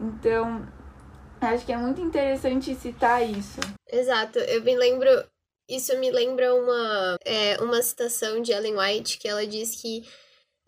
Então, 0.00 0.66
acho 1.40 1.66
que 1.66 1.72
é 1.72 1.76
muito 1.76 2.00
interessante 2.00 2.74
citar 2.74 3.28
isso. 3.28 3.60
Exato, 3.90 4.38
eu 4.38 4.62
me 4.62 4.76
lembro 4.76 5.08
isso 5.68 5.94
me 5.98 6.10
lembra 6.10 6.54
uma, 6.54 7.18
é, 7.24 7.62
uma 7.62 7.82
citação 7.82 8.40
de 8.40 8.52
Ellen 8.52 8.78
White 8.78 9.18
que 9.18 9.28
ela 9.28 9.46
diz 9.46 9.80
que 9.80 10.02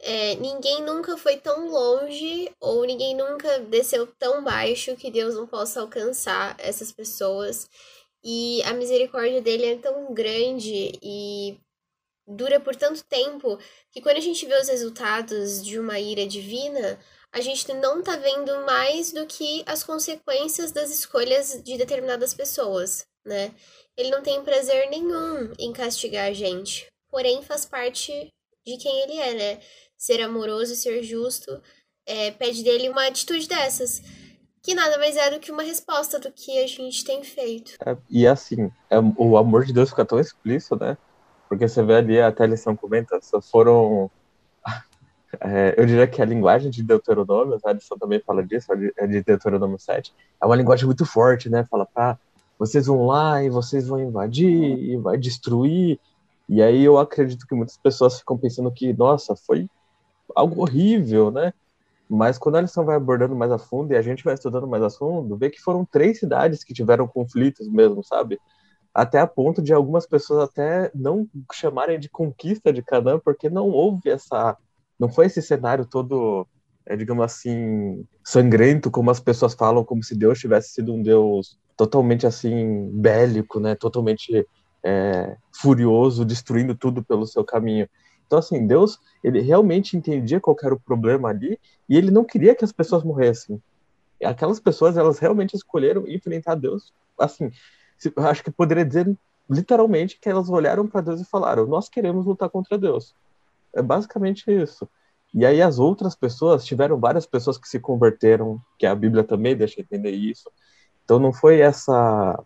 é, 0.02 0.34
ninguém 0.36 0.82
nunca 0.82 1.16
foi 1.16 1.36
tão 1.36 1.68
longe 1.68 2.50
ou 2.58 2.84
ninguém 2.84 3.14
nunca 3.14 3.58
desceu 3.60 4.06
tão 4.06 4.42
baixo 4.42 4.96
que 4.96 5.10
Deus 5.10 5.34
não 5.34 5.46
possa 5.46 5.80
alcançar 5.80 6.56
essas 6.58 6.90
pessoas. 6.90 7.68
E 8.24 8.62
a 8.64 8.72
misericórdia 8.72 9.40
dele 9.40 9.66
é 9.66 9.76
tão 9.76 10.12
grande 10.12 10.92
e 11.02 11.58
dura 12.26 12.60
por 12.60 12.76
tanto 12.76 13.04
tempo 13.04 13.58
que 13.90 14.00
quando 14.00 14.16
a 14.16 14.20
gente 14.20 14.46
vê 14.46 14.54
os 14.58 14.68
resultados 14.68 15.64
de 15.64 15.78
uma 15.78 15.98
ira 15.98 16.26
divina, 16.26 16.98
a 17.32 17.40
gente 17.40 17.72
não 17.74 18.02
tá 18.02 18.16
vendo 18.16 18.64
mais 18.64 19.12
do 19.12 19.26
que 19.26 19.62
as 19.66 19.84
consequências 19.84 20.72
das 20.72 20.90
escolhas 20.90 21.62
de 21.62 21.76
determinadas 21.76 22.34
pessoas, 22.34 23.06
né? 23.24 23.54
Ele 23.96 24.10
não 24.10 24.22
tem 24.22 24.42
prazer 24.42 24.88
nenhum 24.88 25.52
em 25.58 25.72
castigar 25.72 26.28
a 26.28 26.32
gente, 26.32 26.86
porém 27.10 27.42
faz 27.42 27.64
parte 27.66 28.32
de 28.66 28.76
quem 28.76 29.00
ele 29.02 29.18
é, 29.18 29.34
né? 29.34 29.60
Ser 30.00 30.22
amoroso 30.22 30.74
ser 30.76 31.02
justo 31.02 31.60
é, 32.06 32.30
pede 32.30 32.64
dele 32.64 32.88
uma 32.88 33.06
atitude 33.06 33.46
dessas, 33.46 34.02
que 34.62 34.74
nada 34.74 34.96
mais 34.96 35.14
é 35.14 35.30
do 35.30 35.38
que 35.38 35.52
uma 35.52 35.62
resposta 35.62 36.18
do 36.18 36.32
que 36.32 36.58
a 36.58 36.66
gente 36.66 37.04
tem 37.04 37.22
feito. 37.22 37.72
É, 37.84 37.94
e 38.08 38.26
assim, 38.26 38.72
é, 38.88 38.98
o 38.98 39.36
amor 39.36 39.66
de 39.66 39.74
Deus 39.74 39.90
fica 39.90 40.06
tão 40.06 40.18
explícito, 40.18 40.74
né? 40.74 40.96
Porque 41.50 41.68
você 41.68 41.82
vê 41.82 41.96
ali, 41.96 42.18
até 42.18 42.44
a 42.44 42.46
lição 42.46 42.74
comenta, 42.74 43.20
só 43.20 43.42
foram. 43.42 44.10
É, 45.40 45.76
eu 45.78 45.86
diria 45.86 46.08
que 46.08 46.20
a 46.20 46.24
linguagem 46.24 46.72
de 46.72 46.82
Deuteronômio, 46.82 47.56
a 47.64 47.72
lição 47.72 47.96
também 47.96 48.18
fala 48.18 48.44
disso, 48.44 48.66
é 48.98 49.06
de 49.06 49.22
Deuteronômio 49.22 49.78
7, 49.78 50.12
é 50.42 50.44
uma 50.44 50.56
linguagem 50.56 50.86
muito 50.86 51.06
forte, 51.06 51.48
né? 51.48 51.64
Fala 51.70 51.86
pra 51.86 52.18
vocês 52.58 52.86
vão 52.86 53.06
lá 53.06 53.40
e 53.40 53.48
vocês 53.48 53.86
vão 53.86 54.00
invadir 54.00 54.50
e 54.50 54.96
vai 54.96 55.16
destruir. 55.16 56.00
E 56.48 56.60
aí 56.60 56.82
eu 56.82 56.98
acredito 56.98 57.46
que 57.46 57.54
muitas 57.54 57.76
pessoas 57.76 58.18
ficam 58.18 58.36
pensando 58.36 58.72
que, 58.72 58.92
nossa, 58.92 59.36
foi 59.36 59.68
algo 60.34 60.62
horrível, 60.62 61.30
né? 61.30 61.52
Mas 62.08 62.38
quando 62.38 62.56
a 62.56 62.60
lição 62.60 62.84
vai 62.84 62.96
abordando 62.96 63.36
mais 63.36 63.52
a 63.52 63.58
fundo 63.58 63.92
e 63.92 63.96
a 63.96 64.02
gente 64.02 64.24
vai 64.24 64.34
estudando 64.34 64.66
mais 64.66 64.82
a 64.82 64.90
fundo, 64.90 65.36
vê 65.36 65.48
que 65.48 65.60
foram 65.60 65.84
três 65.84 66.18
cidades 66.18 66.64
que 66.64 66.74
tiveram 66.74 67.06
conflitos 67.06 67.68
mesmo, 67.68 68.02
sabe? 68.02 68.40
Até 68.92 69.20
a 69.20 69.26
ponto 69.28 69.62
de 69.62 69.72
algumas 69.72 70.06
pessoas 70.06 70.42
até 70.42 70.90
não 70.92 71.28
chamarem 71.52 72.00
de 72.00 72.08
conquista 72.08 72.72
de 72.72 72.82
Canaã, 72.82 73.20
porque 73.20 73.48
não 73.48 73.68
houve 73.68 74.10
essa. 74.10 74.56
Não 74.98 75.08
foi 75.08 75.26
esse 75.26 75.40
cenário 75.40 75.86
todo, 75.86 76.46
é, 76.84 76.96
digamos 76.96 77.24
assim, 77.24 78.04
sangrento, 78.24 78.90
como 78.90 79.10
as 79.10 79.20
pessoas 79.20 79.54
falam, 79.54 79.84
como 79.84 80.02
se 80.02 80.16
Deus 80.16 80.40
tivesse 80.40 80.70
sido 80.70 80.92
um 80.92 81.02
Deus 81.02 81.56
totalmente 81.76 82.26
assim 82.26 82.90
bélico, 82.92 83.60
né? 83.60 83.76
Totalmente 83.76 84.44
é, 84.84 85.36
furioso, 85.54 86.24
destruindo 86.24 86.74
tudo 86.74 87.04
pelo 87.04 87.24
seu 87.24 87.44
caminho. 87.44 87.88
Então 88.30 88.38
assim, 88.38 88.64
Deus 88.64 89.00
ele 89.24 89.40
realmente 89.40 89.96
entendia 89.96 90.38
qual 90.38 90.56
era 90.62 90.72
o 90.72 90.78
problema 90.78 91.30
ali 91.30 91.58
e 91.88 91.96
ele 91.96 92.12
não 92.12 92.24
queria 92.24 92.54
que 92.54 92.64
as 92.64 92.70
pessoas 92.70 93.02
morressem. 93.02 93.60
Aquelas 94.22 94.60
pessoas 94.60 94.96
elas 94.96 95.18
realmente 95.18 95.56
escolheram 95.56 96.06
enfrentar 96.06 96.54
Deus. 96.54 96.94
Assim, 97.18 97.50
acho 98.18 98.44
que 98.44 98.52
poderia 98.52 98.84
dizer 98.84 99.12
literalmente 99.48 100.16
que 100.20 100.28
elas 100.28 100.48
olharam 100.48 100.86
para 100.86 101.00
Deus 101.00 101.20
e 101.20 101.24
falaram: 101.24 101.66
nós 101.66 101.88
queremos 101.88 102.24
lutar 102.24 102.48
contra 102.48 102.78
Deus. 102.78 103.16
É 103.74 103.82
basicamente 103.82 104.48
isso. 104.48 104.88
E 105.34 105.44
aí 105.44 105.60
as 105.60 105.80
outras 105.80 106.14
pessoas 106.14 106.64
tiveram 106.64 107.00
várias 107.00 107.26
pessoas 107.26 107.58
que 107.58 107.68
se 107.68 107.80
converteram, 107.80 108.60
que 108.78 108.86
a 108.86 108.94
Bíblia 108.94 109.24
também 109.24 109.56
deixa 109.56 109.80
entender 109.80 110.12
isso. 110.12 110.48
Então 111.04 111.18
não 111.18 111.32
foi 111.32 111.58
essa. 111.58 112.40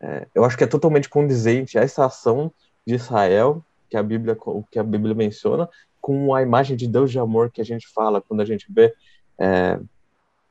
É, 0.00 0.26
eu 0.34 0.44
acho 0.44 0.58
que 0.58 0.64
é 0.64 0.66
totalmente 0.66 1.08
condizente 1.08 1.78
essa 1.78 2.04
ação 2.04 2.52
de 2.84 2.96
Israel 2.96 3.64
que 3.88 3.96
a 3.96 4.02
Bíblia 4.02 4.36
que 4.70 4.78
a 4.78 4.82
Bíblia 4.82 5.14
menciona 5.14 5.68
com 6.00 6.34
a 6.34 6.42
imagem 6.42 6.76
de 6.76 6.86
Deus 6.86 7.10
de 7.10 7.18
amor 7.18 7.50
que 7.50 7.60
a 7.60 7.64
gente 7.64 7.88
fala 7.88 8.20
quando 8.20 8.40
a 8.40 8.44
gente 8.44 8.66
vê 8.70 8.92
é, 9.38 9.78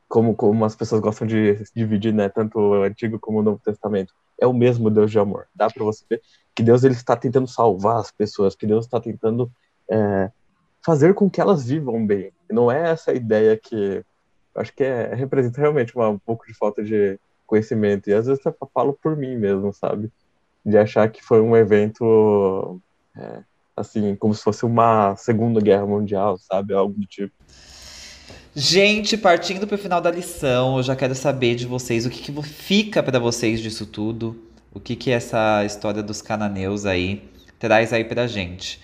como 0.08 0.36
como 0.36 0.66
as 0.66 0.76
pessoas 0.76 1.02
gostam 1.02 1.28
de 1.28 1.64
dividir 1.76 2.14
né 2.14 2.30
tanto 2.30 2.60
o 2.60 2.84
Antigo 2.84 3.20
como 3.20 3.40
o 3.40 3.44
Novo 3.44 3.60
Testamento 3.64 4.14
é 4.40 4.46
o 4.46 4.54
mesmo 4.54 4.90
Deus 4.90 5.12
de 5.12 5.20
amor 5.20 5.48
dá 5.56 5.70
para 5.70 5.84
você 5.84 6.04
ver 6.10 6.22
que 6.56 6.64
Deus 6.64 6.84
ele 6.84 6.94
está 6.94 7.16
tentando 7.16 7.48
salvar 7.48 8.00
as 8.00 8.12
pessoas 8.12 8.56
que 8.56 8.66
Deus 8.66 8.86
está 8.86 9.00
tentando 9.00 9.52
é, 9.90 10.32
fazer 10.84 11.14
com 11.14 11.30
que 11.30 11.42
elas 11.42 11.66
vivam 11.66 12.06
bem 12.06 12.32
não 12.50 12.72
é 12.72 12.92
essa 12.92 13.14
ideia 13.14 13.58
que 13.58 14.04
acho 14.56 14.74
que 14.74 14.84
é, 14.84 15.14
representa 15.14 15.60
realmente 15.60 15.96
uma, 15.96 16.10
um 16.10 16.18
pouco 16.18 16.48
de 16.48 16.54
falta 16.54 16.84
de 16.84 17.20
conhecimento. 17.46 18.10
E 18.10 18.14
às 18.14 18.26
vezes 18.26 18.44
eu 18.46 18.56
falo 18.74 18.94
por 18.94 19.16
mim 19.16 19.36
mesmo, 19.36 19.74
sabe? 19.74 20.12
De 20.66 20.78
achar 20.78 21.10
que 21.10 21.24
foi 21.24 21.42
um 21.42 21.56
evento, 21.56 22.82
é, 23.18 23.40
assim, 23.76 24.16
como 24.16 24.34
se 24.34 24.44
fosse 24.44 24.66
uma 24.66 25.16
Segunda 25.16 25.60
Guerra 25.62 25.86
Mundial, 25.86 26.38
sabe? 26.38 26.74
Algo 26.74 26.94
do 26.94 27.06
tipo. 27.06 27.34
Gente, 28.56 29.18
partindo 29.18 29.68
para 29.68 29.76
o 29.76 29.78
final 29.78 30.00
da 30.00 30.10
lição, 30.10 30.78
eu 30.78 30.84
já 30.84 30.96
quero 30.96 31.14
saber 31.14 31.56
de 31.56 31.66
vocês 31.66 32.06
o 32.06 32.10
que, 32.10 32.22
que 32.22 32.42
fica 32.44 33.04
para 33.04 33.20
vocês 33.20 33.60
disso 33.60 33.86
tudo. 33.86 34.42
O 34.74 34.80
que, 34.80 34.96
que 34.96 35.12
essa 35.12 35.64
história 35.66 36.02
dos 36.02 36.22
cananeus 36.22 36.86
aí 36.86 37.30
traz 37.60 37.92
aí 37.92 38.04
pra 38.04 38.28
gente. 38.28 38.80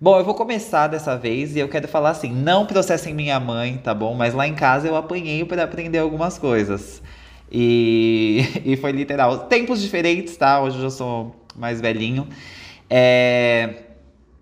Bom, 0.00 0.18
eu 0.18 0.24
vou 0.24 0.34
começar 0.34 0.88
dessa 0.88 1.16
vez 1.16 1.56
e 1.56 1.58
eu 1.58 1.68
quero 1.68 1.88
falar 1.88 2.10
assim: 2.10 2.30
não 2.30 2.66
processem 2.66 3.14
minha 3.14 3.40
mãe, 3.40 3.78
tá 3.78 3.94
bom? 3.94 4.14
Mas 4.14 4.34
lá 4.34 4.46
em 4.46 4.54
casa 4.54 4.86
eu 4.86 4.94
apanhei 4.94 5.44
para 5.44 5.64
aprender 5.64 5.98
algumas 5.98 6.38
coisas. 6.38 7.02
E, 7.50 8.44
e 8.64 8.76
foi 8.76 8.92
literal. 8.92 9.46
Tempos 9.46 9.80
diferentes, 9.80 10.36
tá? 10.36 10.60
Hoje 10.60 10.76
eu 10.76 10.82
já 10.82 10.90
sou 10.90 11.34
mais 11.56 11.80
velhinho. 11.80 12.28
É, 12.88 13.82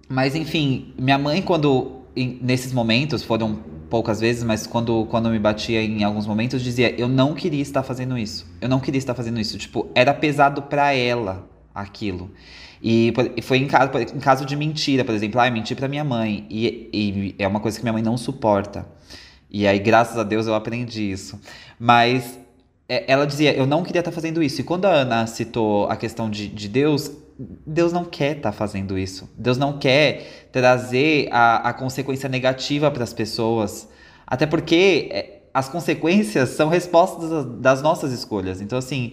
mas 0.08 0.34
enfim, 0.34 0.94
minha 0.98 1.18
mãe, 1.18 1.42
quando. 1.42 2.02
Nesses 2.16 2.72
momentos, 2.72 3.24
foram 3.24 3.58
poucas 3.90 4.20
vezes, 4.20 4.44
mas 4.44 4.68
quando, 4.68 5.04
quando 5.06 5.28
me 5.30 5.38
batia 5.38 5.82
em 5.82 6.04
alguns 6.04 6.26
momentos, 6.26 6.62
dizia: 6.62 6.94
Eu 6.98 7.08
não 7.08 7.34
queria 7.34 7.62
estar 7.62 7.82
fazendo 7.82 8.16
isso. 8.16 8.46
Eu 8.60 8.68
não 8.68 8.78
queria 8.78 8.98
estar 8.98 9.14
fazendo 9.14 9.40
isso. 9.40 9.58
Tipo, 9.58 9.88
era 9.94 10.14
pesado 10.14 10.62
para 10.62 10.94
ela 10.94 11.48
aquilo. 11.74 12.30
E 12.82 13.12
foi 13.42 13.58
em 13.58 13.66
caso, 13.66 13.90
em 14.14 14.20
caso 14.20 14.44
de 14.44 14.54
mentira, 14.54 15.04
por 15.04 15.14
exemplo, 15.14 15.40
ah, 15.40 15.50
mentir 15.50 15.76
para 15.76 15.88
minha 15.88 16.04
mãe. 16.04 16.46
E, 16.50 16.90
e, 16.92 17.34
é 17.38 17.48
uma 17.48 17.58
coisa 17.58 17.78
que 17.78 17.82
minha 17.82 17.92
mãe 17.92 18.02
não 18.02 18.16
suporta. 18.16 18.86
E 19.50 19.66
aí, 19.66 19.78
graças 19.78 20.18
a 20.18 20.22
Deus, 20.22 20.46
eu 20.46 20.54
aprendi 20.54 21.10
isso. 21.10 21.40
Mas 21.78 22.38
é, 22.88 23.10
ela 23.10 23.26
dizia, 23.26 23.54
eu 23.56 23.66
não 23.66 23.82
queria 23.82 24.00
estar 24.00 24.12
fazendo 24.12 24.42
isso. 24.42 24.60
E 24.60 24.64
quando 24.64 24.84
a 24.84 24.90
Ana 24.90 25.26
citou 25.26 25.88
a 25.88 25.96
questão 25.96 26.28
de, 26.28 26.46
de 26.46 26.68
Deus, 26.68 27.10
Deus 27.38 27.92
não 27.92 28.04
quer 28.04 28.36
estar 28.36 28.50
tá 28.50 28.56
fazendo 28.56 28.98
isso. 28.98 29.28
Deus 29.36 29.58
não 29.58 29.78
quer 29.78 30.48
trazer 30.52 31.28
a, 31.30 31.68
a 31.68 31.72
consequência 31.72 32.28
negativa 32.28 32.90
para 32.90 33.04
as 33.04 33.12
pessoas. 33.12 33.88
Até 34.26 34.46
porque 34.46 35.08
é, 35.12 35.42
as 35.52 35.68
consequências 35.68 36.50
são 36.50 36.68
respostas 36.68 37.46
das 37.60 37.82
nossas 37.82 38.12
escolhas. 38.12 38.60
Então, 38.60 38.78
assim, 38.78 39.12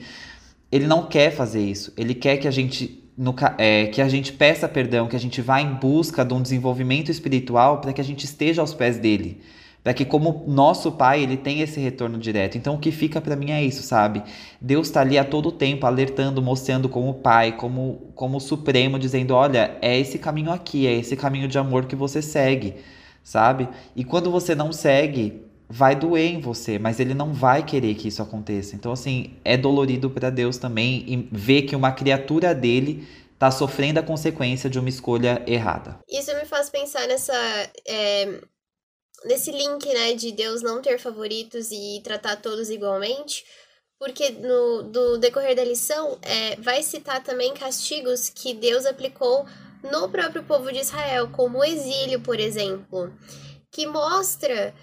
ele 0.72 0.88
não 0.88 1.08
quer 1.08 1.32
fazer 1.32 1.62
isso. 1.62 1.94
Ele 1.98 2.14
quer 2.14 2.38
que 2.38 2.48
a 2.48 2.52
gente 2.52 3.02
no, 3.18 3.36
é, 3.58 3.88
que 3.88 4.02
a 4.02 4.08
gente 4.08 4.34
peça 4.34 4.68
perdão, 4.68 5.08
que 5.08 5.16
a 5.16 5.20
gente 5.20 5.42
vá 5.42 5.62
em 5.62 5.76
busca 5.76 6.24
de 6.26 6.34
um 6.34 6.42
desenvolvimento 6.42 7.12
espiritual 7.12 7.80
para 7.80 7.94
que 7.94 8.02
a 8.02 8.04
gente 8.04 8.26
esteja 8.26 8.62
aos 8.62 8.74
pés 8.74 8.98
dele. 8.98 9.42
Para 9.84 9.94
que 9.94 10.06
como 10.06 10.44
nosso 10.48 10.92
pai, 10.92 11.24
ele 11.24 11.38
tem 11.38 11.62
esse 11.62 11.80
retorno 11.80 12.18
direto. 12.18 12.58
Então 12.58 12.76
o 12.76 12.80
que 12.80 12.92
fica 12.92 13.20
para 13.20 13.36
mim 13.36 13.52
é 13.52 13.64
isso, 13.64 13.82
sabe? 13.82 14.22
Deus 14.60 14.88
está 14.88 15.02
ali 15.02 15.18
a 15.18 15.24
todo 15.24 15.52
tempo 15.52 15.86
alertando, 15.86 16.42
mostrando 16.42 16.88
como 16.88 17.16
pai, 17.16 17.56
como 17.58 18.12
como 18.16 18.40
supremo, 18.40 19.00
dizendo, 19.00 19.34
olha, 19.34 19.78
é 19.82 19.98
esse 20.00 20.20
caminho 20.20 20.52
aqui, 20.52 20.86
é 20.86 20.94
esse 20.94 21.16
caminho 21.16 21.48
de 21.48 21.58
amor 21.58 21.86
que 21.86 21.96
você 21.96 22.22
segue, 22.22 22.76
sabe? 23.24 23.68
E 23.96 24.04
quando 24.04 24.30
você 24.30 24.54
não 24.54 24.72
segue, 24.72 25.42
vai 25.68 25.96
doer 25.96 26.36
em 26.36 26.40
você, 26.40 26.78
mas 26.78 27.00
ele 27.00 27.16
não 27.16 27.34
vai 27.34 27.64
querer 27.64 27.96
que 27.96 28.08
isso 28.08 28.22
aconteça. 28.22 28.76
Então 28.76 28.92
assim, 28.92 29.32
é 29.44 29.58
dolorido 29.58 30.10
para 30.12 30.30
Deus 30.30 30.58
também 30.58 31.28
ver 31.32 31.64
que 31.64 31.76
uma 31.76 31.92
criatura 31.92 32.54
dele 32.54 33.08
está 33.34 33.50
sofrendo 33.50 34.00
a 34.00 34.04
consequência 34.04 34.70
de 34.70 34.78
uma 34.78 34.88
escolha 34.90 35.42
errada. 35.48 35.98
Isso 36.08 36.32
me 36.36 36.46
faz 36.46 36.70
pensar 36.70 37.08
nessa 37.08 37.34
é, 37.88 38.40
nesse 39.26 39.52
link, 39.52 39.86
né, 39.94 40.14
de 40.14 40.32
Deus 40.32 40.62
não 40.62 40.82
ter 40.82 41.00
favoritos 41.00 41.72
e 41.72 42.02
tratar 42.04 42.38
todos 42.38 42.70
igualmente, 42.70 43.46
porque 44.00 44.32
no 44.32 44.84
do 44.84 45.18
decorrer 45.18 45.56
da 45.56 45.64
lição 45.64 46.18
é, 46.22 46.56
vai 46.56 46.82
citar 46.82 47.24
também 47.24 47.54
castigos 47.54 48.30
que 48.30 48.54
Deus 48.54 48.86
aplicou 48.86 49.46
no 49.84 50.10
próprio 50.10 50.44
povo 50.44 50.72
de 50.72 50.80
Israel, 50.80 51.30
como 51.32 51.60
o 51.60 51.64
exílio, 51.64 52.22
por 52.22 52.40
exemplo, 52.40 53.14
que 53.72 53.88
mostra 53.88 54.74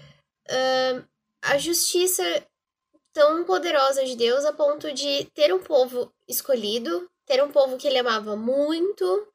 uh, 0.49 1.05
a 1.41 1.57
justiça 1.57 2.23
tão 3.13 3.43
poderosa 3.43 4.03
de 4.05 4.15
Deus 4.15 4.45
a 4.45 4.53
ponto 4.53 4.93
de 4.93 5.25
ter 5.33 5.53
um 5.53 5.59
povo 5.59 6.11
escolhido, 6.27 7.09
ter 7.25 7.43
um 7.43 7.51
povo 7.51 7.77
que 7.77 7.87
ele 7.87 7.99
amava 7.99 8.35
muito, 8.35 9.27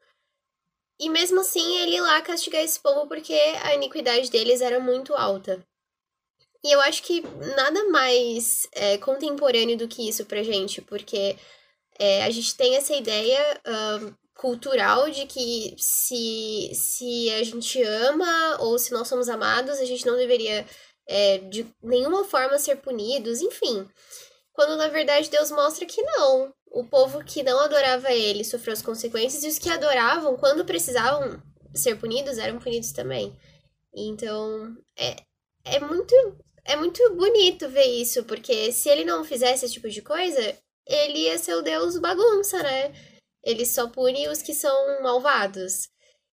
e 0.99 1.09
mesmo 1.09 1.41
assim, 1.41 1.79
ele 1.79 2.01
lá 2.01 2.21
castigar 2.23 2.63
esse 2.63 2.81
povo 2.81 3.07
porque 3.09 3.33
a 3.63 3.75
iniquidade 3.75 4.31
deles 4.31 4.61
era 4.61 4.79
muito 4.79 5.15
alta. 5.15 5.65
E 6.65 6.73
eu 6.73 6.81
acho 6.81 7.03
que 7.03 7.21
nada 7.57 7.85
mais 7.91 8.67
é, 8.73 8.97
contemporâneo 8.99 9.77
do 9.77 9.89
que 9.89 10.09
isso 10.09 10.25
pra 10.25 10.43
gente, 10.43 10.81
porque 10.81 11.37
é, 11.99 12.25
a 12.25 12.31
gente 12.31 12.57
tem 12.57 12.77
essa 12.77 12.95
ideia 12.95 13.61
uh, 13.67 14.17
cultural 14.35 15.11
de 15.11 15.27
que 15.27 15.75
se, 15.79 16.71
se 16.75 17.31
a 17.31 17.43
gente 17.43 17.83
ama 17.83 18.57
ou 18.61 18.79
se 18.79 18.93
nós 18.93 19.07
somos 19.09 19.29
amados, 19.29 19.79
a 19.79 19.85
gente 19.85 20.07
não 20.07 20.17
deveria 20.17 20.67
é, 21.07 21.39
de 21.39 21.67
nenhuma 21.83 22.25
forma 22.25 22.59
ser 22.59 22.77
punidos, 22.77 23.43
enfim. 23.43 23.87
Quando 24.55 24.77
na 24.77 24.89
verdade 24.89 25.29
Deus 25.29 25.51
mostra 25.51 25.85
que 25.85 26.03
não 26.03 26.55
o 26.75 26.85
povo 26.85 27.23
que 27.25 27.43
não 27.43 27.61
adorava 27.61 28.11
ele 28.13 28.45
sofreu 28.45 28.73
as 28.73 28.83
consequências 28.83 29.45
e 29.45 29.49
os 29.49 29.59
que 29.59 29.71
adoravam, 29.71 30.37
quando 30.37 30.65
precisavam 30.65 31.41
ser 31.73 31.97
punidos, 31.97 32.37
eram 32.37 32.59
punidos 32.59 32.91
também. 32.91 33.37
Então, 33.95 34.77
é, 34.97 35.17
é 35.65 35.79
muito 35.79 36.15
é 36.65 36.77
muito 36.77 37.15
bonito 37.15 37.69
ver 37.69 37.85
isso, 37.85 38.25
porque 38.25 38.73
se 38.73 38.89
ele 38.89 39.05
não 39.05 39.23
fizesse 39.23 39.67
esse 39.67 39.75
tipo 39.75 39.89
de 39.89 40.03
coisa, 40.03 40.59
ele 40.87 41.19
ia 41.25 41.39
ser 41.39 41.55
o 41.55 41.63
deus 41.63 41.99
bagunça, 41.99 42.63
né? 42.63 42.93
Ele 43.43 43.65
só 43.67 43.89
pune 43.89 44.29
os 44.29 44.43
que 44.43 44.55
são 44.55 45.03
malvados. 45.03 45.89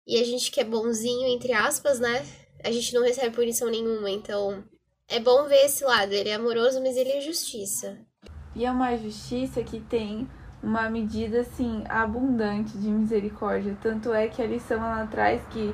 E 0.07 0.17
a 0.19 0.23
gente 0.23 0.49
que 0.49 0.59
é 0.61 0.63
bonzinho, 0.63 1.27
entre 1.27 1.53
aspas, 1.53 1.99
né? 1.99 2.25
A 2.63 2.71
gente 2.71 2.93
não 2.93 3.03
recebe 3.03 3.35
punição 3.35 3.69
nenhuma. 3.69 4.09
Então, 4.09 4.63
é 5.07 5.19
bom 5.19 5.47
ver 5.47 5.65
esse 5.65 5.83
lado. 5.83 6.13
Ele 6.13 6.29
é 6.29 6.35
amoroso, 6.35 6.81
mas 6.81 6.95
ele 6.97 7.11
é 7.11 7.21
justiça. 7.21 7.99
E 8.55 8.65
é 8.65 8.71
uma 8.71 8.95
justiça 8.97 9.63
que 9.63 9.79
tem 9.79 10.27
uma 10.61 10.89
medida 10.89 11.39
assim 11.39 11.83
abundante 11.89 12.77
de 12.77 12.89
misericórdia. 12.89 13.75
Tanto 13.81 14.13
é 14.13 14.27
que 14.27 14.41
a 14.41 14.45
lição 14.45 14.77
ela 14.77 15.07
traz 15.07 15.41
que 15.49 15.73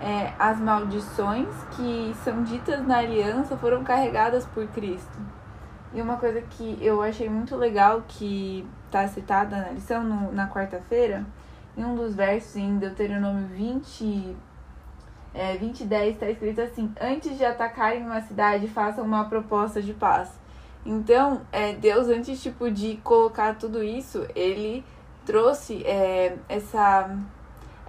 é, 0.00 0.32
as 0.38 0.58
maldições 0.58 1.48
que 1.76 2.14
são 2.24 2.42
ditas 2.42 2.86
na 2.86 2.98
aliança 2.98 3.56
foram 3.56 3.84
carregadas 3.84 4.44
por 4.46 4.66
Cristo. 4.68 5.18
E 5.94 6.00
uma 6.02 6.16
coisa 6.16 6.42
que 6.42 6.78
eu 6.80 7.02
achei 7.02 7.28
muito 7.28 7.56
legal 7.56 8.02
que 8.06 8.66
está 8.86 9.06
citada 9.08 9.56
na 9.56 9.70
lição 9.70 10.02
no, 10.02 10.32
na 10.32 10.48
quarta-feira, 10.48 11.24
em 11.76 11.84
um 11.84 11.94
dos 11.94 12.14
versos 12.14 12.56
em 12.56 12.76
Deuteronômio 12.78 13.46
20, 13.48 14.36
é, 15.32 15.56
20 15.56 15.84
10 15.84 16.14
está 16.14 16.28
escrito 16.28 16.60
assim: 16.60 16.92
Antes 17.00 17.36
de 17.38 17.44
atacarem 17.44 18.02
uma 18.02 18.20
cidade, 18.22 18.66
façam 18.68 19.04
uma 19.04 19.24
proposta 19.26 19.80
de 19.80 19.94
paz 19.94 20.45
então, 20.86 21.42
é, 21.50 21.72
Deus, 21.72 22.06
antes 22.08 22.40
tipo, 22.40 22.70
de 22.70 22.96
colocar 23.02 23.56
tudo 23.56 23.82
isso, 23.82 24.24
ele 24.36 24.84
trouxe 25.24 25.82
é, 25.84 26.36
essa, 26.48 27.10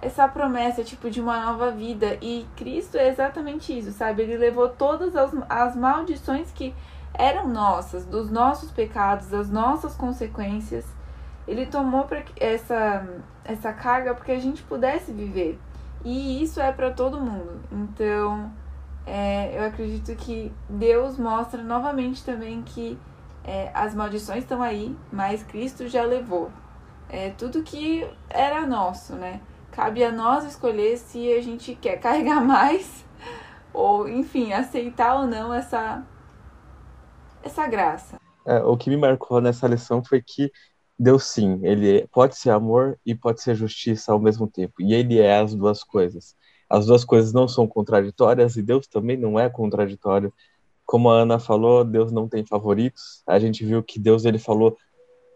essa 0.02 0.26
promessa 0.26 0.82
tipo, 0.82 1.08
de 1.08 1.20
uma 1.20 1.38
nova 1.40 1.70
vida. 1.70 2.18
E 2.20 2.44
Cristo 2.56 2.96
é 2.96 3.08
exatamente 3.08 3.76
isso, 3.78 3.92
sabe? 3.92 4.22
Ele 4.22 4.36
levou 4.36 4.68
todas 4.68 5.14
as, 5.14 5.30
as 5.48 5.76
maldições 5.76 6.50
que 6.50 6.74
eram 7.14 7.46
nossas, 7.48 8.04
dos 8.04 8.30
nossos 8.30 8.72
pecados, 8.72 9.28
das 9.28 9.48
nossas 9.48 9.94
consequências. 9.94 10.84
Ele 11.46 11.66
tomou 11.66 12.04
pra 12.04 12.22
essa, 12.36 13.06
essa 13.44 13.72
carga 13.72 14.12
para 14.12 14.24
que 14.24 14.32
a 14.32 14.40
gente 14.40 14.62
pudesse 14.64 15.12
viver. 15.12 15.58
E 16.04 16.42
isso 16.42 16.60
é 16.60 16.72
para 16.72 16.90
todo 16.90 17.20
mundo. 17.20 17.60
Então 17.70 18.50
é, 19.08 19.58
eu 19.58 19.64
acredito 19.64 20.14
que 20.16 20.52
Deus 20.68 21.18
mostra 21.18 21.62
novamente 21.62 22.22
também 22.22 22.62
que 22.62 22.98
é, 23.42 23.70
as 23.72 23.94
maldições 23.94 24.40
estão 24.40 24.62
aí, 24.62 24.94
mas 25.10 25.42
Cristo 25.42 25.88
já 25.88 26.04
levou. 26.04 26.50
É 27.08 27.30
tudo 27.30 27.62
que 27.62 28.06
era 28.28 28.66
nosso, 28.66 29.14
né? 29.14 29.40
Cabe 29.72 30.04
a 30.04 30.12
nós 30.12 30.44
escolher 30.44 30.98
se 30.98 31.32
a 31.32 31.40
gente 31.40 31.74
quer 31.74 31.96
carregar 32.00 32.44
mais 32.44 33.02
ou, 33.72 34.06
enfim, 34.06 34.52
aceitar 34.52 35.16
ou 35.18 35.26
não 35.26 35.54
essa 35.54 36.04
essa 37.42 37.66
graça. 37.66 38.20
É, 38.44 38.58
o 38.62 38.76
que 38.76 38.90
me 38.90 38.96
marcou 38.98 39.40
nessa 39.40 39.66
lição 39.66 40.04
foi 40.04 40.20
que 40.20 40.52
Deus 40.98 41.24
sim, 41.24 41.60
ele 41.62 42.06
pode 42.08 42.36
ser 42.36 42.50
amor 42.50 42.98
e 43.06 43.14
pode 43.14 43.40
ser 43.40 43.54
justiça 43.54 44.12
ao 44.12 44.18
mesmo 44.18 44.46
tempo. 44.46 44.74
E 44.82 44.92
ele 44.92 45.18
é 45.18 45.38
as 45.38 45.54
duas 45.54 45.82
coisas 45.82 46.36
as 46.68 46.86
duas 46.86 47.04
coisas 47.04 47.32
não 47.32 47.48
são 47.48 47.66
contraditórias 47.66 48.56
e 48.56 48.62
Deus 48.62 48.86
também 48.86 49.16
não 49.16 49.38
é 49.38 49.48
contraditório. 49.48 50.32
Como 50.84 51.10
a 51.10 51.20
Ana 51.20 51.38
falou, 51.38 51.84
Deus 51.84 52.12
não 52.12 52.28
tem 52.28 52.44
favoritos. 52.44 53.22
A 53.26 53.38
gente 53.38 53.64
viu 53.64 53.82
que 53.82 53.98
Deus 53.98 54.24
ele 54.24 54.38
falou 54.38 54.76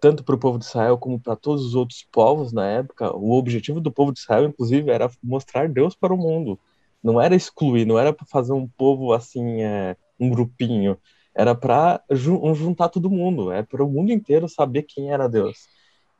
tanto 0.00 0.24
para 0.24 0.34
o 0.34 0.38
povo 0.38 0.58
de 0.58 0.64
Israel 0.64 0.98
como 0.98 1.20
para 1.20 1.36
todos 1.36 1.64
os 1.64 1.74
outros 1.74 2.06
povos 2.10 2.52
na 2.52 2.66
época. 2.66 3.14
O 3.16 3.32
objetivo 3.32 3.80
do 3.80 3.92
povo 3.92 4.12
de 4.12 4.18
Israel, 4.18 4.46
inclusive, 4.46 4.90
era 4.90 5.10
mostrar 5.22 5.68
Deus 5.68 5.94
para 5.94 6.12
o 6.12 6.16
mundo. 6.16 6.58
Não 7.02 7.20
era 7.20 7.34
excluir, 7.34 7.86
não 7.86 7.98
era 7.98 8.12
para 8.12 8.26
fazer 8.26 8.52
um 8.52 8.66
povo 8.66 9.12
assim, 9.12 9.62
é, 9.62 9.96
um 10.18 10.28
grupinho. 10.28 10.98
Era 11.34 11.54
para 11.54 12.02
juntar 12.10 12.88
todo 12.88 13.10
mundo, 13.10 13.50
é 13.50 13.62
para 13.62 13.82
o 13.82 13.88
mundo 13.88 14.12
inteiro 14.12 14.48
saber 14.48 14.82
quem 14.82 15.12
era 15.12 15.28
Deus. 15.28 15.66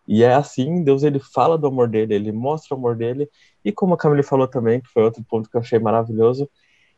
E 0.06 0.22
é 0.22 0.34
assim, 0.34 0.82
Deus 0.82 1.02
ele 1.02 1.20
fala 1.20 1.56
do 1.56 1.66
amor 1.66 1.88
dele, 1.88 2.14
ele 2.14 2.32
mostra 2.32 2.74
o 2.74 2.78
amor 2.78 2.96
dele, 2.96 3.30
e 3.64 3.70
como 3.70 3.94
a 3.94 3.96
Camille 3.96 4.22
falou 4.22 4.48
também, 4.48 4.80
que 4.80 4.88
foi 4.88 5.02
outro 5.02 5.24
ponto 5.28 5.48
que 5.48 5.56
eu 5.56 5.60
achei 5.60 5.78
maravilhoso, 5.78 6.48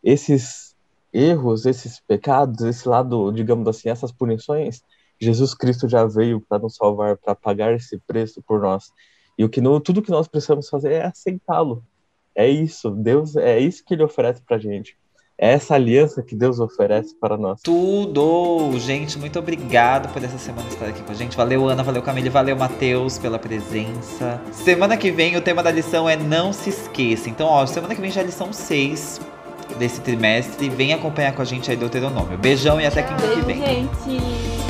esses 0.02 0.74
erros, 1.12 1.66
esses 1.66 2.00
pecados, 2.00 2.62
esse 2.62 2.88
lado, 2.88 3.30
digamos 3.32 3.68
assim, 3.68 3.88
essas 3.88 4.10
punições, 4.10 4.82
Jesus 5.20 5.54
Cristo 5.54 5.88
já 5.88 6.04
veio 6.04 6.40
para 6.40 6.58
nos 6.58 6.76
salvar, 6.76 7.16
para 7.16 7.34
pagar 7.34 7.72
esse 7.74 7.98
preço 8.00 8.42
por 8.42 8.60
nós. 8.60 8.92
E 9.38 9.44
o 9.44 9.48
que 9.48 9.60
tudo 9.80 10.02
que 10.02 10.10
nós 10.10 10.26
precisamos 10.26 10.68
fazer 10.68 10.92
é 10.92 11.04
aceitá-lo. 11.04 11.84
É 12.34 12.48
isso, 12.48 12.90
Deus, 12.90 13.36
é 13.36 13.58
isso 13.60 13.84
que 13.84 13.94
ele 13.94 14.02
oferece 14.02 14.42
pra 14.42 14.58
gente. 14.58 14.96
É 15.38 15.52
essa 15.52 15.74
aliança 15.74 16.22
que 16.22 16.34
Deus 16.36 16.60
oferece 16.60 17.14
para 17.20 17.36
nós. 17.36 17.60
Tudo! 17.60 18.78
Gente, 18.78 19.18
muito 19.18 19.38
obrigado 19.38 20.12
por 20.12 20.22
essa 20.22 20.38
semana 20.38 20.68
estar 20.68 20.86
aqui 20.86 21.02
com 21.02 21.10
a 21.10 21.14
gente. 21.14 21.36
Valeu, 21.36 21.68
Ana, 21.68 21.82
valeu, 21.82 22.02
Camille, 22.02 22.28
valeu, 22.28 22.56
Matheus, 22.56 23.18
pela 23.18 23.38
presença. 23.38 24.40
Semana 24.52 24.96
que 24.96 25.10
vem 25.10 25.36
o 25.36 25.40
tema 25.40 25.62
da 25.62 25.70
lição 25.70 26.08
é 26.08 26.16
Não 26.16 26.52
Se 26.52 26.70
Esqueça. 26.70 27.28
Então, 27.28 27.48
ó, 27.48 27.66
semana 27.66 27.94
que 27.94 28.00
vem 28.00 28.10
já 28.10 28.20
é 28.20 28.24
lição 28.24 28.52
6 28.52 29.20
desse 29.78 30.00
trimestre. 30.00 30.68
Vem 30.68 30.92
acompanhar 30.92 31.34
com 31.34 31.42
a 31.42 31.44
gente 31.44 31.70
aí 31.70 31.76
do 31.76 31.80
Deuteronômio. 31.80 32.38
Beijão 32.38 32.80
e 32.80 32.86
até 32.86 33.02
quinta 33.02 33.26
que 33.26 33.40
vem. 33.40 33.58
gente! 33.58 34.63